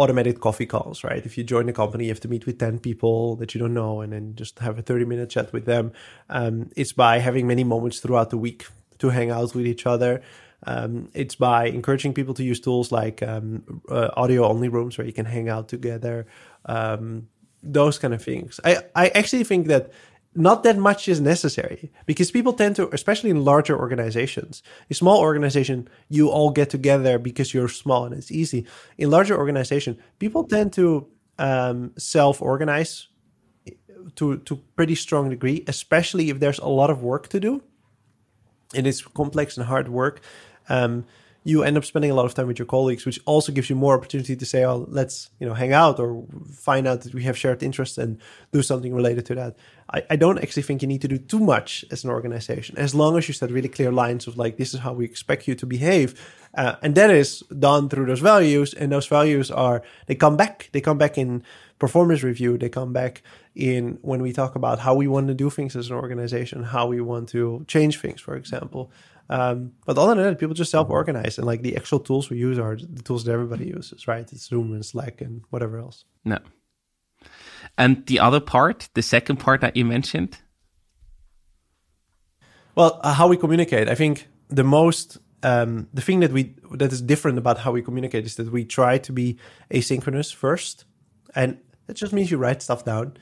[0.00, 1.24] automated coffee calls, right?
[1.26, 3.74] If you join a company, you have to meet with 10 people that you don't
[3.74, 5.92] know and then just have a 30 minute chat with them.
[6.30, 8.66] Um, it's by having many moments throughout the week
[8.98, 10.22] to hang out with each other.
[10.66, 15.06] Um, it's by encouraging people to use tools like um, uh, audio only rooms where
[15.06, 16.26] you can hang out together.
[16.64, 17.28] Um,
[17.62, 18.58] those kind of things.
[18.64, 19.92] I, I actually think that
[20.34, 25.18] not that much is necessary because people tend to, especially in larger organizations, a small
[25.20, 28.66] organization, you all get together because you're small and it's easy.
[28.96, 33.08] In larger organization, people tend to um, self-organize
[34.16, 37.62] to to pretty strong degree, especially if there's a lot of work to do.
[38.74, 40.20] and it's complex and hard work,
[40.68, 41.04] um,
[41.42, 43.76] you end up spending a lot of time with your colleagues, which also gives you
[43.76, 47.22] more opportunity to say, "Oh, let's you know hang out or find out that we
[47.24, 48.18] have shared interests and
[48.52, 49.56] do something related to that."
[49.92, 52.94] I, I don't actually think you need to do too much as an organization, as
[52.94, 55.54] long as you set really clear lines of like, "This is how we expect you
[55.54, 56.14] to behave,"
[56.54, 60.68] uh, and that is done through those values, and those values are they come back,
[60.72, 61.42] they come back in
[61.78, 63.22] performance review, they come back
[63.54, 66.86] in when we talk about how we want to do things as an organization, how
[66.86, 68.92] we want to change things, for example.
[69.30, 72.58] Um, but other than that, people just self-organize, and like the actual tools we use
[72.58, 74.30] are the tools that everybody uses, right?
[74.30, 76.04] It's Zoom and Slack and whatever else.
[76.24, 76.38] No.
[77.78, 80.38] And the other part, the second part that you mentioned.
[82.74, 83.88] Well, uh, how we communicate.
[83.88, 87.82] I think the most um, the thing that we that is different about how we
[87.82, 89.38] communicate is that we try to be
[89.70, 90.86] asynchronous first,
[91.36, 93.16] and that just means you write stuff down.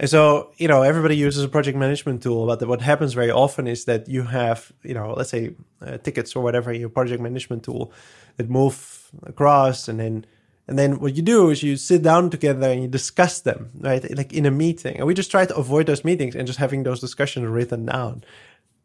[0.00, 3.66] And so, you know, everybody uses a project management tool, but what happens very often
[3.66, 7.20] is that you have, you know, let's say uh, tickets or whatever in your project
[7.20, 7.92] management tool
[8.36, 10.24] that move across, and then
[10.68, 14.04] and then what you do is you sit down together and you discuss them, right?
[14.14, 14.98] Like in a meeting.
[14.98, 18.22] And we just try to avoid those meetings and just having those discussions written down.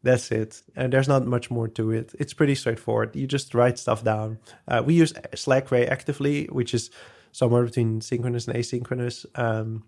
[0.02, 0.62] That's it.
[0.78, 2.15] And there's not much more to it.
[2.17, 3.15] It's pretty straightforward.
[3.17, 4.39] You just write stuff down.
[4.65, 6.89] Uh, we use Slack very actively, which is
[7.34, 9.26] somewhere between synchronous and asynchronous.
[9.36, 9.84] Um,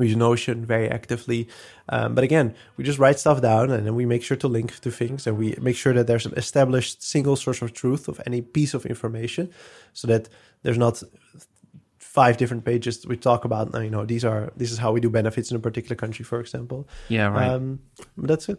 [0.00, 1.48] use Notion very actively.
[1.88, 4.80] Um, but again, we just write stuff down and then we make sure to link
[4.80, 8.20] to things and we make sure that there's an established single source of truth of
[8.26, 9.50] any piece of information
[9.92, 10.28] so that
[10.62, 11.02] there's not
[11.98, 13.72] five different pages we talk about.
[13.74, 16.40] You know these are this is how we do benefits in a particular country for
[16.40, 16.88] example.
[17.08, 17.48] Yeah right.
[17.50, 17.80] Um,
[18.16, 18.58] that's it.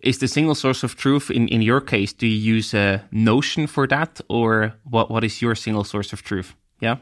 [0.00, 3.66] Is the single source of truth in in your case do you use a notion
[3.66, 6.54] for that or what what is your single source of truth?
[6.80, 6.96] Yeah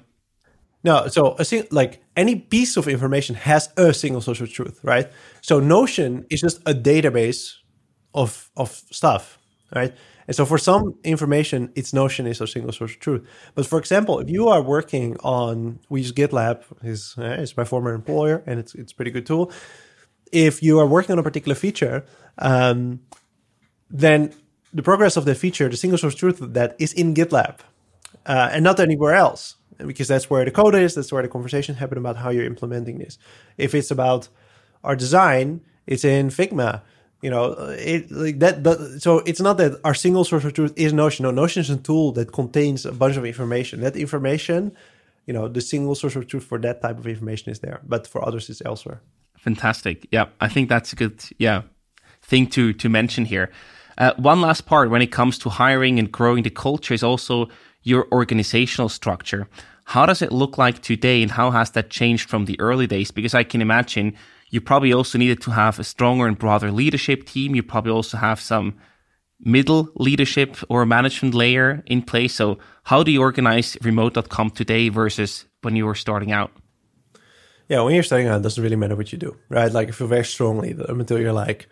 [0.83, 4.81] no, so a sing- like any piece of information has a single source of truth,
[4.83, 5.11] right?
[5.43, 7.57] So Notion is just a database
[8.15, 9.39] of of stuff,
[9.75, 9.95] right?
[10.27, 13.29] And so for some information, its Notion is a single source of truth.
[13.55, 17.93] But for example, if you are working on, we use GitLab, is is my former
[17.93, 19.53] employer, and it's it's a pretty good tool.
[20.33, 22.07] If you are working on a particular feature,
[22.39, 23.01] um,
[23.91, 24.33] then
[24.73, 27.59] the progress of the feature, the single source truth that is in GitLab,
[28.25, 31.75] uh, and not anywhere else because that's where the code is, that's where the conversation
[31.75, 33.19] happen about how you're implementing this.
[33.57, 34.29] If it's about
[34.85, 36.83] our design, it's in Figma.
[37.23, 38.63] You know, it like that.
[38.63, 41.25] But so it's not that our single source of truth is Notion.
[41.25, 43.81] No, Notion is a tool that contains a bunch of information.
[43.81, 44.73] That information,
[45.27, 48.07] you know, the single source of truth for that type of information is there, but
[48.07, 49.03] for others, it's elsewhere.
[49.37, 50.07] Fantastic.
[50.11, 51.63] Yeah, I think that's a good yeah
[52.23, 53.51] thing to to mention here.
[53.99, 57.49] Uh, one last part when it comes to hiring and growing the culture is also
[57.83, 59.47] your organizational structure.
[59.91, 63.11] How does it look like today and how has that changed from the early days?
[63.11, 64.15] Because I can imagine
[64.51, 67.57] you probably also needed to have a stronger and broader leadership team.
[67.57, 68.79] You probably also have some
[69.41, 72.35] middle leadership or management layer in place.
[72.35, 76.53] So how do you organize remote.com today versus when you were starting out?
[77.69, 79.73] Yeah, when you're starting out, it doesn't really matter what you do, right?
[79.73, 81.69] Like if you're very strong leader until you're like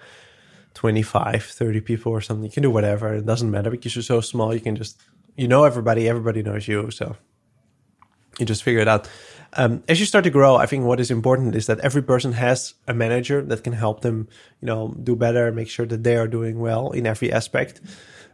[0.74, 3.14] 25, 30 people or something, you can do whatever.
[3.14, 4.52] It doesn't matter because you're so small.
[4.52, 5.00] You can just,
[5.36, 6.90] you know, everybody, everybody knows you.
[6.90, 7.14] So
[8.38, 9.08] you just figure it out.
[9.54, 12.32] Um, as you start to grow, I think what is important is that every person
[12.32, 14.28] has a manager that can help them,
[14.60, 17.80] you know, do better, make sure that they are doing well in every aspect.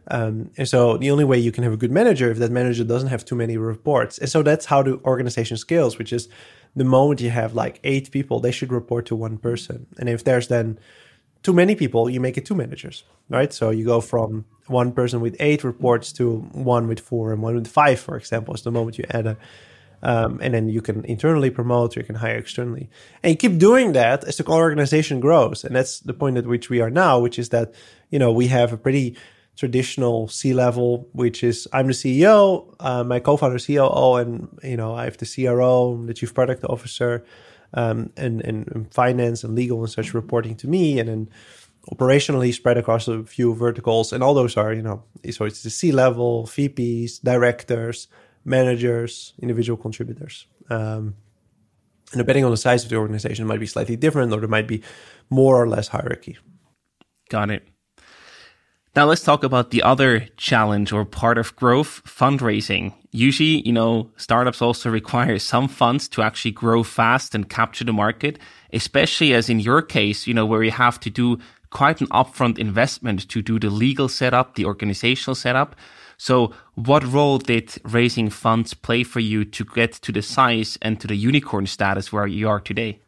[0.07, 2.83] Um, and so the only way you can have a good manager if that manager
[2.83, 4.17] doesn't have too many reports.
[4.17, 6.27] And so that's how the organization scales, which is
[6.75, 9.87] the moment you have like eight people, they should report to one person.
[9.97, 10.77] And if there's then
[11.41, 13.53] too many people, you make it two managers, right?
[13.53, 17.55] So you go from one person with eight reports to one with four and one
[17.55, 19.37] with five, for example, is the moment you add a
[20.05, 22.91] um, and then you can internally promote or you can hire externally.
[23.23, 25.65] And you keep doing that as the organization grows.
[25.65, 27.73] And that's the point at which we are now, which is that,
[28.11, 29.17] you know, we have a pretty
[29.57, 34.77] traditional C level, which is I'm the CEO, uh, my co-founder is COO, and you
[34.77, 37.25] know I have the CRO, the chief product officer,
[37.73, 41.29] um, and, and, and finance and legal and such reporting to me, and then
[41.89, 45.69] operationally spread across a few verticals, and all those are you know so it's the
[45.69, 48.09] C level, VPs, directors,
[48.45, 50.45] managers, individual contributors.
[50.69, 51.15] Um,
[52.11, 54.47] and depending on the size of the organization, it might be slightly different or there
[54.47, 54.83] might be
[55.29, 56.37] more or less hierarchy.
[57.29, 57.67] Got it.
[58.95, 62.93] Now let's talk about the other challenge or part of growth, fundraising.
[63.11, 67.91] Usually, you know, startups also require some funds to actually grow fast and capture the
[67.91, 68.39] market,
[68.71, 71.39] especially as in your case, you know, where you have to do
[71.71, 75.75] quite an upfront investment to do the legal setup, the organizational setup.
[76.17, 80.99] So, what role did raising funds play for you to get to the size and
[81.01, 82.99] to the unicorn status where you are today?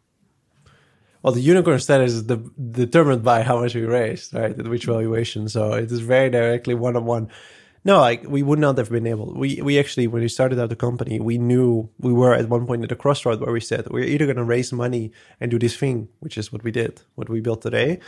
[1.28, 4.58] well, the unicorn status is determined by how much we raised, right?
[4.58, 5.50] At which valuation.
[5.50, 7.28] So it is very directly one on one.
[7.84, 9.34] No, like we would not have been able.
[9.34, 12.66] We we actually when we started out the company, we knew we were at one
[12.66, 15.60] point at a crossroad where we said we're either going to raise money and do
[15.60, 18.00] this thing, which is what we did, what we built today,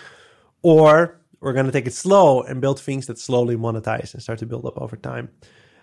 [0.61, 4.39] or we're going to take it slow and build things that slowly monetize and start
[4.39, 5.29] to build up over time.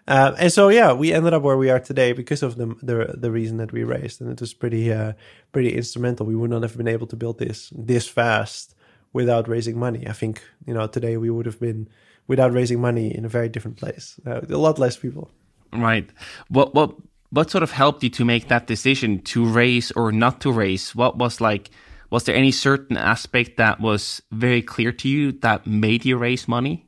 [0.09, 3.15] Uh, and so yeah, we ended up where we are today because of the the,
[3.19, 5.13] the reason that we raised, and it was pretty uh,
[5.51, 6.27] pretty instrumental.
[6.27, 8.77] We would not have been able to build this this fast
[9.13, 10.07] without raising money.
[10.07, 11.89] I think you know today we would have been
[12.29, 14.21] without raising money in a very different place.
[14.25, 15.29] Uh, a lot less people.
[15.73, 16.09] Right.
[16.49, 16.95] What what
[17.31, 20.95] what sort of helped you to make that decision to raise or not to raise?
[20.95, 21.71] What was like?
[22.11, 26.47] Was there any certain aspect that was very clear to you that made you raise
[26.49, 26.87] money?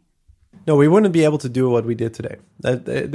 [0.67, 2.37] No, we wouldn't be able to do what we did today.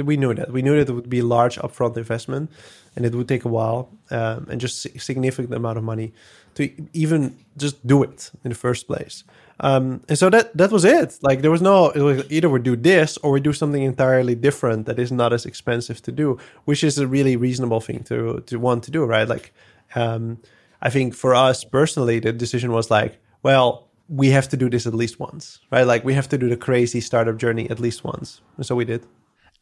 [0.04, 0.50] We knew that.
[0.50, 2.50] We knew that it would be a large upfront investment,
[2.96, 6.12] and it would take a while um, and just significant amount of money
[6.54, 9.24] to even just do it in the first place.
[9.60, 11.18] Um, and so that that was it.
[11.22, 14.86] Like there was no was either we do this or we do something entirely different
[14.86, 18.58] that is not as expensive to do, which is a really reasonable thing to to
[18.58, 19.28] want to do, right?
[19.28, 19.52] Like,
[19.94, 20.38] um,
[20.84, 24.86] I think for us personally, the decision was like, well, we have to do this
[24.86, 25.84] at least once, right?
[25.86, 28.42] Like we have to do the crazy startup journey at least once.
[28.58, 29.06] And so we did.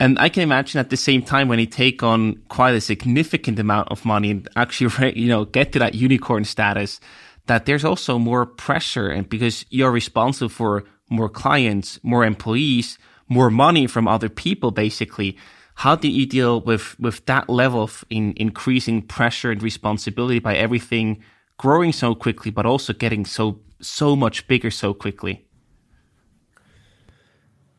[0.01, 3.61] And I can imagine at the same time when you take on quite a significant
[3.61, 6.99] amount of money and actually, you know, get to that unicorn status,
[7.47, 12.99] that there's also more pressure and because you're responsible for more clients, more employees,
[13.29, 15.37] more money from other people, basically.
[15.75, 20.57] How do you deal with, with that level of in, increasing pressure and responsibility by
[20.57, 21.23] everything
[21.57, 25.47] growing so quickly, but also getting so so much bigger so quickly?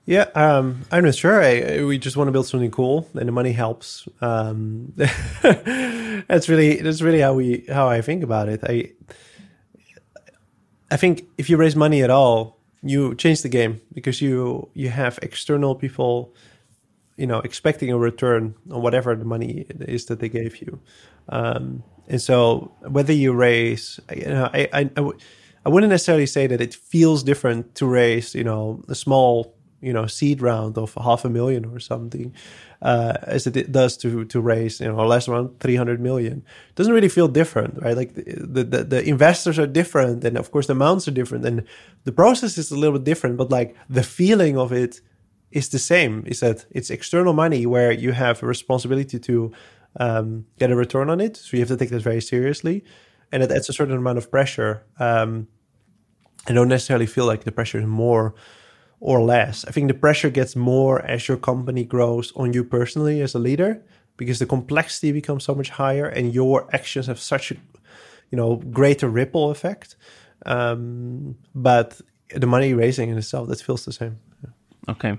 [0.05, 1.41] Yeah, um, I'm not sure.
[1.41, 4.05] I, we just want to build something cool, and the money helps.
[4.19, 8.61] Um, that's really that's really how we how I think about it.
[8.67, 8.91] I
[10.91, 14.89] I think if you raise money at all, you change the game because you you
[14.89, 16.33] have external people,
[17.17, 20.79] you know, expecting a return on whatever the money is that they gave you.
[21.29, 24.89] Um, and so whether you raise, you know, I,
[25.65, 29.93] I, wouldn't necessarily say that it feels different to raise, you know, a small, you
[29.93, 32.33] know, seed round of half a million or something,
[32.81, 36.43] uh, as it does to to raise, you know, less around three hundred million.
[36.69, 37.95] It doesn't really feel different, right?
[37.95, 41.63] Like the, the the investors are different, and of course the amounts are different, and
[42.03, 44.99] the process is a little bit different, but like the feeling of it
[45.53, 46.23] is the same.
[46.25, 49.51] Is that it's external money where you have a responsibility to
[49.99, 52.83] um, get a return on it, so you have to take that very seriously
[53.33, 54.85] and it adds a certain amount of pressure.
[54.99, 55.47] Um,
[56.47, 58.35] I don't necessarily feel like the pressure is more
[58.99, 59.65] or less.
[59.65, 63.39] I think the pressure gets more as your company grows on you personally as a
[63.39, 63.83] leader
[64.17, 67.55] because the complexity becomes so much higher and your actions have such a
[68.29, 69.95] you know greater ripple effect.
[70.45, 71.99] Um, but
[72.35, 74.19] the money raising in itself that feels the same.
[74.89, 75.17] Okay.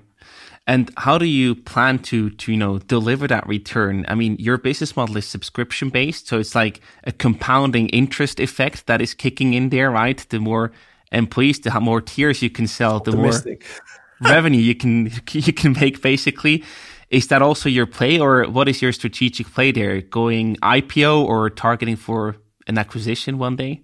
[0.66, 4.06] And how do you plan to, to, you know, deliver that return?
[4.08, 6.26] I mean, your business model is subscription based.
[6.28, 10.24] So it's like a compounding interest effect that is kicking in there, right?
[10.30, 10.72] The more
[11.12, 13.32] employees, the more tiers you can sell, the more
[14.22, 16.64] revenue you can, you can make basically.
[17.10, 20.00] Is that also your play or what is your strategic play there?
[20.00, 22.36] Going IPO or targeting for
[22.66, 23.82] an acquisition one day?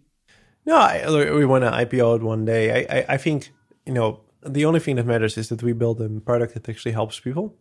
[0.64, 1.04] No, I,
[1.34, 2.86] we want to IPO it one day.
[2.86, 3.50] I, I, I think,
[3.84, 6.92] you know, the only thing that matters is that we build a product that actually
[6.92, 7.56] helps people.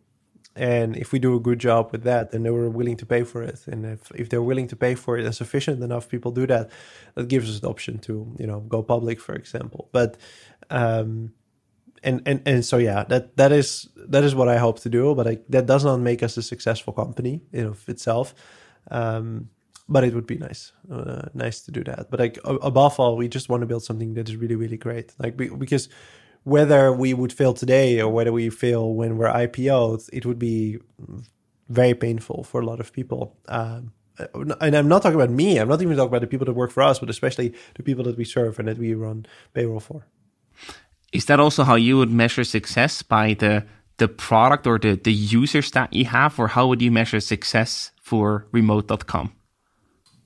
[0.56, 3.22] And if we do a good job with that, then they were willing to pay
[3.22, 3.60] for it.
[3.68, 6.70] And if, if they're willing to pay for it and sufficient enough people do that,
[7.14, 9.88] that gives us the option to, you know, go public, for example.
[9.92, 10.16] But
[10.68, 11.32] um
[12.02, 15.14] and, and and so yeah, that that is that is what I hope to do.
[15.14, 18.34] But I, that does not make us a successful company in of itself.
[18.90, 19.50] Um,
[19.88, 22.10] but it would be nice, uh, nice to do that.
[22.10, 25.12] But like above all, we just want to build something that is really, really great.
[25.18, 25.88] Like because
[26.44, 30.78] whether we would fail today or whether we fail when we're IPO'd, it would be
[31.68, 33.36] very painful for a lot of people.
[33.48, 33.92] Um,
[34.60, 35.58] and I'm not talking about me.
[35.58, 38.04] I'm not even talking about the people that work for us, but especially the people
[38.04, 40.06] that we serve and that we run payroll for.
[41.12, 43.64] Is that also how you would measure success by the
[44.00, 47.92] the product or the, the users that you have, or how would you measure success
[48.00, 49.30] for remote.com?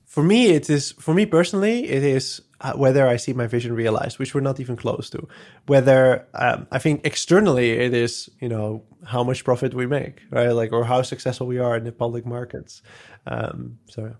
[0.05, 3.73] For me, it is for me personally, it is uh, whether I see my vision
[3.73, 5.27] realized, which we're not even close to.
[5.67, 10.49] Whether um, I think externally it is, you know, how much profit we make, right?
[10.49, 12.81] Like, or how successful we are in the public markets.
[13.27, 14.15] Um, so,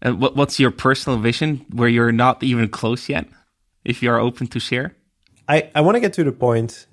[0.00, 3.26] and what, what's your personal vision where you're not even close yet?
[3.84, 4.94] If you are open to share,
[5.48, 6.86] I I want to get to the point.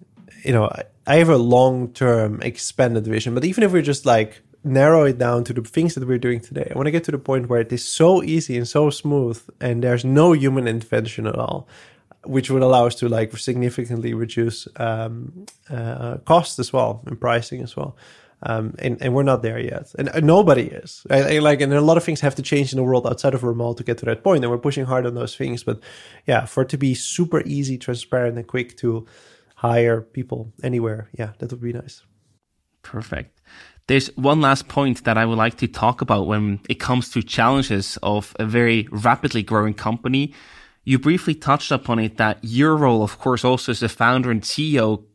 [0.43, 4.05] You know, I, I have a long term expanded vision, but even if we're just
[4.05, 6.69] like narrow it down to the things that we're doing today.
[6.69, 9.41] I want to get to the point where it is so easy and so smooth,
[9.61, 11.67] and there's no human intervention at all,
[12.25, 17.61] which would allow us to like significantly reduce um, uh, costs as well and pricing
[17.61, 17.95] as well.
[18.41, 21.05] Um, and, and we're not there yet, and uh, nobody is.
[21.09, 23.33] I, I like, and a lot of things have to change in the world outside
[23.33, 25.61] of remote to get to that point, and we're pushing hard on those things.
[25.65, 25.81] But
[26.25, 29.05] yeah, for it to be super easy, transparent, and quick to
[29.55, 32.03] hire people anywhere, yeah, that would be nice.
[32.81, 33.41] Perfect.
[33.89, 37.23] There's one last point that I would like to talk about when it comes to
[37.23, 40.35] challenges of a very rapidly growing company.
[40.83, 44.43] You briefly touched upon it that your role, of course, also as a founder and
[44.43, 45.05] CEO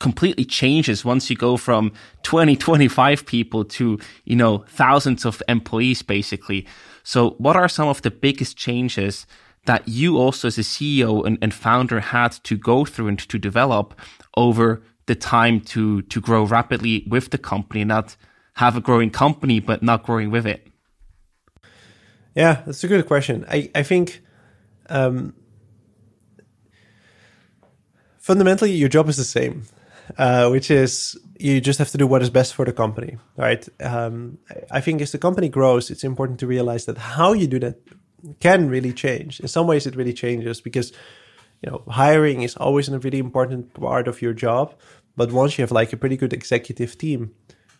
[0.00, 1.92] completely changes once you go from
[2.24, 6.66] 20, 25 people to, you know, thousands of employees, basically.
[7.04, 9.26] So what are some of the biggest changes
[9.66, 13.38] that you also as a CEO and, and founder had to go through and to
[13.38, 13.94] develop
[14.36, 18.16] over the time to to grow rapidly with the company, not
[18.54, 20.66] have a growing company but not growing with it?
[22.34, 23.44] Yeah, that's a good question.
[23.50, 24.22] I I think
[24.88, 25.34] um,
[28.18, 29.62] fundamentally your job is the same,
[30.16, 33.68] uh, which is you just have to do what is best for the company, right?
[33.80, 34.38] Um,
[34.70, 37.76] I think as the company grows, it's important to realize that how you do that
[38.40, 39.40] can really change.
[39.40, 40.92] In some ways, it really changes because
[41.62, 44.74] you know hiring is always a really important part of your job
[45.18, 47.34] but once you have like a pretty good executive team,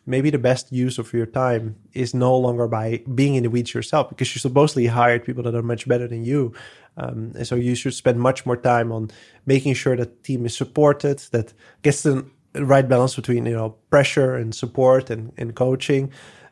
[0.04, 3.72] maybe the best use of your time is no longer by being in the weeds
[3.72, 6.52] yourself because you supposedly hired people that are much better than you.
[6.96, 9.12] Um, and so you should spend much more time on
[9.46, 11.52] making sure that team is supported, that
[11.82, 16.10] gets the right balance between you know pressure and support and, and coaching.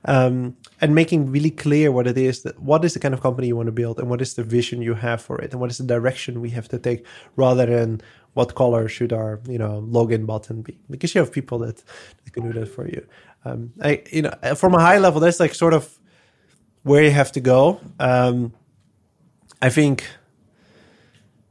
[0.09, 3.49] Um, and making really clear what it is that what is the kind of company
[3.49, 5.69] you want to build and what is the vision you have for it and what
[5.69, 7.05] is the direction we have to take
[7.35, 8.01] rather than
[8.35, 10.79] what color should our you know login button be.
[10.89, 11.83] Because you have people that,
[12.25, 13.05] that can do that for you.
[13.45, 15.99] Um, I, you know from a high level that's like sort of
[16.83, 17.81] where you have to go.
[17.99, 18.53] Um,
[19.63, 20.05] i think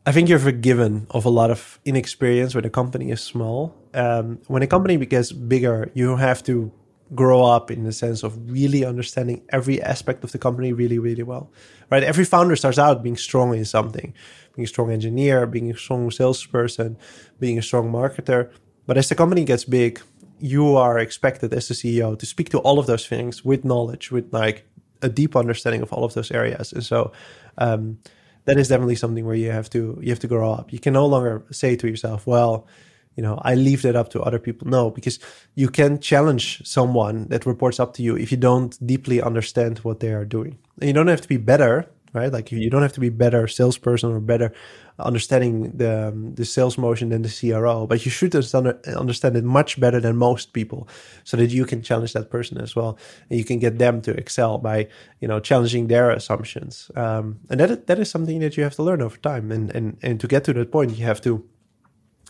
[0.05, 3.75] i think you're forgiven of a lot of inexperience when a company is small.
[3.95, 6.71] Um, when a company gets bigger you have to
[7.13, 11.21] grow up in the sense of really understanding every aspect of the company really really
[11.21, 11.51] well
[11.91, 14.11] right every founder starts out being strong in something
[14.55, 16.97] being a strong engineer, being a strong salesperson,
[17.39, 18.51] being a strong marketer.
[18.85, 20.01] But as the company gets big,
[20.39, 24.11] you are expected as the CEO to speak to all of those things with knowledge,
[24.11, 24.65] with like
[25.01, 26.71] a deep understanding of all of those areas.
[26.71, 27.11] And so
[27.57, 27.99] um,
[28.45, 30.71] that is definitely something where you have to you have to grow up.
[30.71, 32.67] You can no longer say to yourself, "Well,
[33.15, 35.19] you know, I leave that up to other people." No, because
[35.55, 39.99] you can challenge someone that reports up to you if you don't deeply understand what
[39.99, 40.57] they are doing.
[40.79, 42.31] And you don't have to be better right?
[42.31, 44.53] Like you don't have to be better salesperson or better
[44.97, 49.79] understanding the um, the sales motion than the CRO, but you should understand it much
[49.79, 50.87] better than most people,
[51.25, 52.97] so that you can challenge that person as well,
[53.29, 54.87] and you can get them to excel by
[55.19, 56.89] you know challenging their assumptions.
[56.95, 59.97] Um, and that that is something that you have to learn over time, and and
[60.01, 61.43] and to get to that point, you have to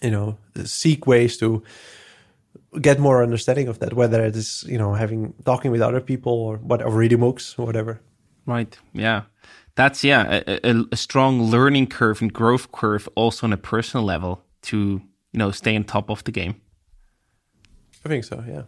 [0.02, 1.64] you know seek ways to
[2.82, 6.34] get more understanding of that whether it is you know having talking with other people
[6.34, 8.02] or what or reading books or whatever.
[8.46, 8.78] Right.
[8.94, 9.24] Yeah.
[9.76, 14.44] That's yeah a, a, strong learning curve and growth curve also on a personal level
[14.64, 16.62] to you know stay on top of the game.
[18.06, 18.64] I think so yeah.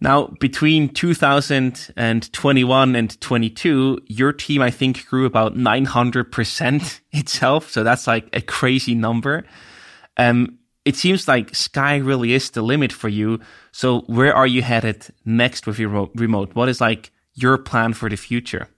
[0.00, 7.70] Now between 2021 and 22 your team i think grew about 900% itself.
[7.70, 9.44] So that's like a crazy number
[10.16, 13.38] um it seems like sky really is the limit for you
[13.70, 18.08] so where are you headed next with your remote what is like your plan for
[18.08, 18.68] the future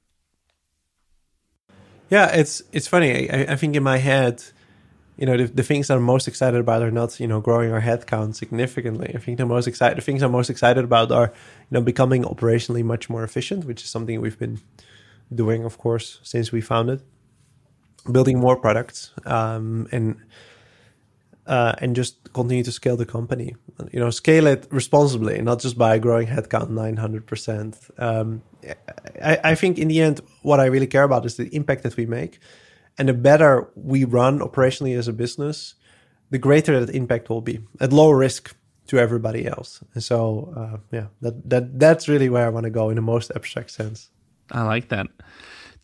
[2.11, 3.31] yeah, it's it's funny.
[3.31, 4.43] I, I think in my head,
[5.17, 7.81] you know, the, the things I'm most excited about are not, you know, growing our
[7.81, 9.13] headcount significantly.
[9.15, 11.33] I think the most excited things I'm most excited about are,
[11.71, 14.61] you know, becoming operationally much more efficient, which is something we've been
[15.35, 17.03] doing, of course, since we founded.
[18.11, 20.17] Building more products, um, and
[21.47, 23.55] uh, and just continue to scale the company.
[23.93, 27.77] You know, scale it responsibly, not just by growing headcount nine hundred percent.
[27.99, 28.43] Um,
[29.23, 31.97] I, I think in the end, what I really care about is the impact that
[31.97, 32.39] we make,
[32.99, 35.75] and the better we run operationally as a business,
[36.31, 38.55] the greater that impact will be at low risk
[38.87, 39.83] to everybody else.
[39.95, 43.03] And so, uh, yeah, that that that's really where I want to go in the
[43.03, 44.11] most abstract sense.
[44.51, 45.07] I like that.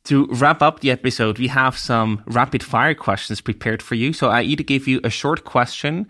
[0.05, 4.13] To wrap up the episode, we have some rapid fire questions prepared for you.
[4.13, 6.07] So I either give you a short question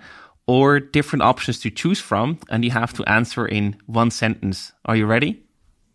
[0.47, 4.73] or different options to choose from, and you have to answer in one sentence.
[4.85, 5.43] Are you ready?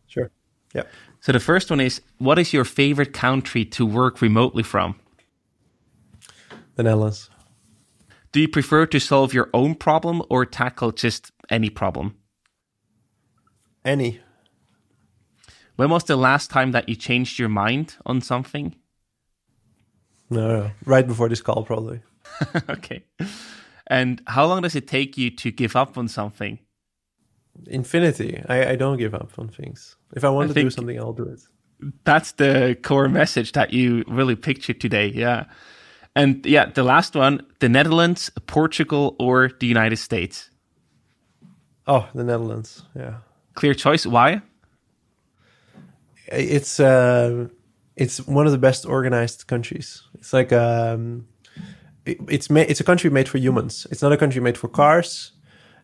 [0.07, 0.29] Sure.
[0.73, 0.83] Yeah.
[1.19, 4.95] So the first one is What is your favorite country to work remotely from?
[6.75, 7.29] The Netherlands.
[8.31, 12.15] Do you prefer to solve your own problem or tackle just any problem?
[13.85, 14.19] Any.
[15.75, 18.75] When was the last time that you changed your mind on something?
[20.29, 20.71] No, no.
[20.85, 22.01] right before this call, probably.
[22.69, 23.03] okay.
[23.87, 26.59] And how long does it take you to give up on something?
[27.67, 28.41] Infinity.
[28.49, 29.95] I, I don't give up on things.
[30.15, 31.41] If I want I to do something, I'll do it.
[32.03, 35.07] That's the core message that you really pictured today.
[35.07, 35.45] Yeah.
[36.15, 40.49] And yeah, the last one the Netherlands, Portugal, or the United States?
[41.87, 42.83] Oh, the Netherlands.
[42.95, 43.17] Yeah.
[43.53, 44.05] Clear choice.
[44.05, 44.41] Why?
[46.27, 47.47] It's uh,
[47.95, 50.03] it's one of the best organized countries.
[50.15, 51.27] It's like um,
[52.05, 53.87] it, it's ma- it's a country made for humans.
[53.91, 55.31] It's not a country made for cars.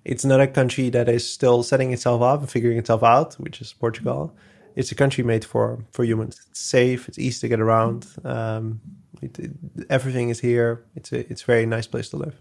[0.03, 3.61] It's not a country that is still setting itself up and figuring itself out, which
[3.61, 4.35] is Portugal.
[4.75, 6.41] It's a country made for for humans.
[6.49, 7.07] It's safe.
[7.07, 8.07] It's easy to get around.
[8.23, 8.81] Um,
[9.21, 9.51] it, it,
[9.89, 10.85] everything is here.
[10.95, 12.35] It's a it's a very nice place to live.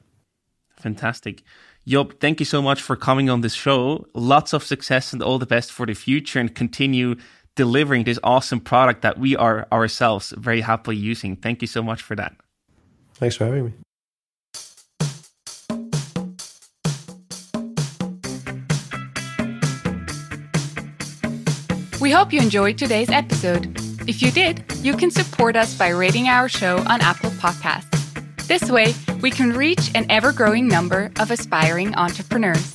[0.78, 1.42] Fantastic.
[1.86, 4.07] Job, thank you so much for coming on this show.
[4.14, 7.16] Lots of success and all the best for the future and continue
[7.57, 11.36] delivering this awesome product that we are ourselves very happily using.
[11.36, 12.34] Thank you so much for that.
[13.14, 13.72] Thanks for having me.
[22.01, 23.76] We hope you enjoyed today's episode.
[24.09, 27.90] If you did, you can support us by rating our show on Apple Podcasts.
[28.48, 32.74] This way, we can reach an ever growing number of aspiring entrepreneurs.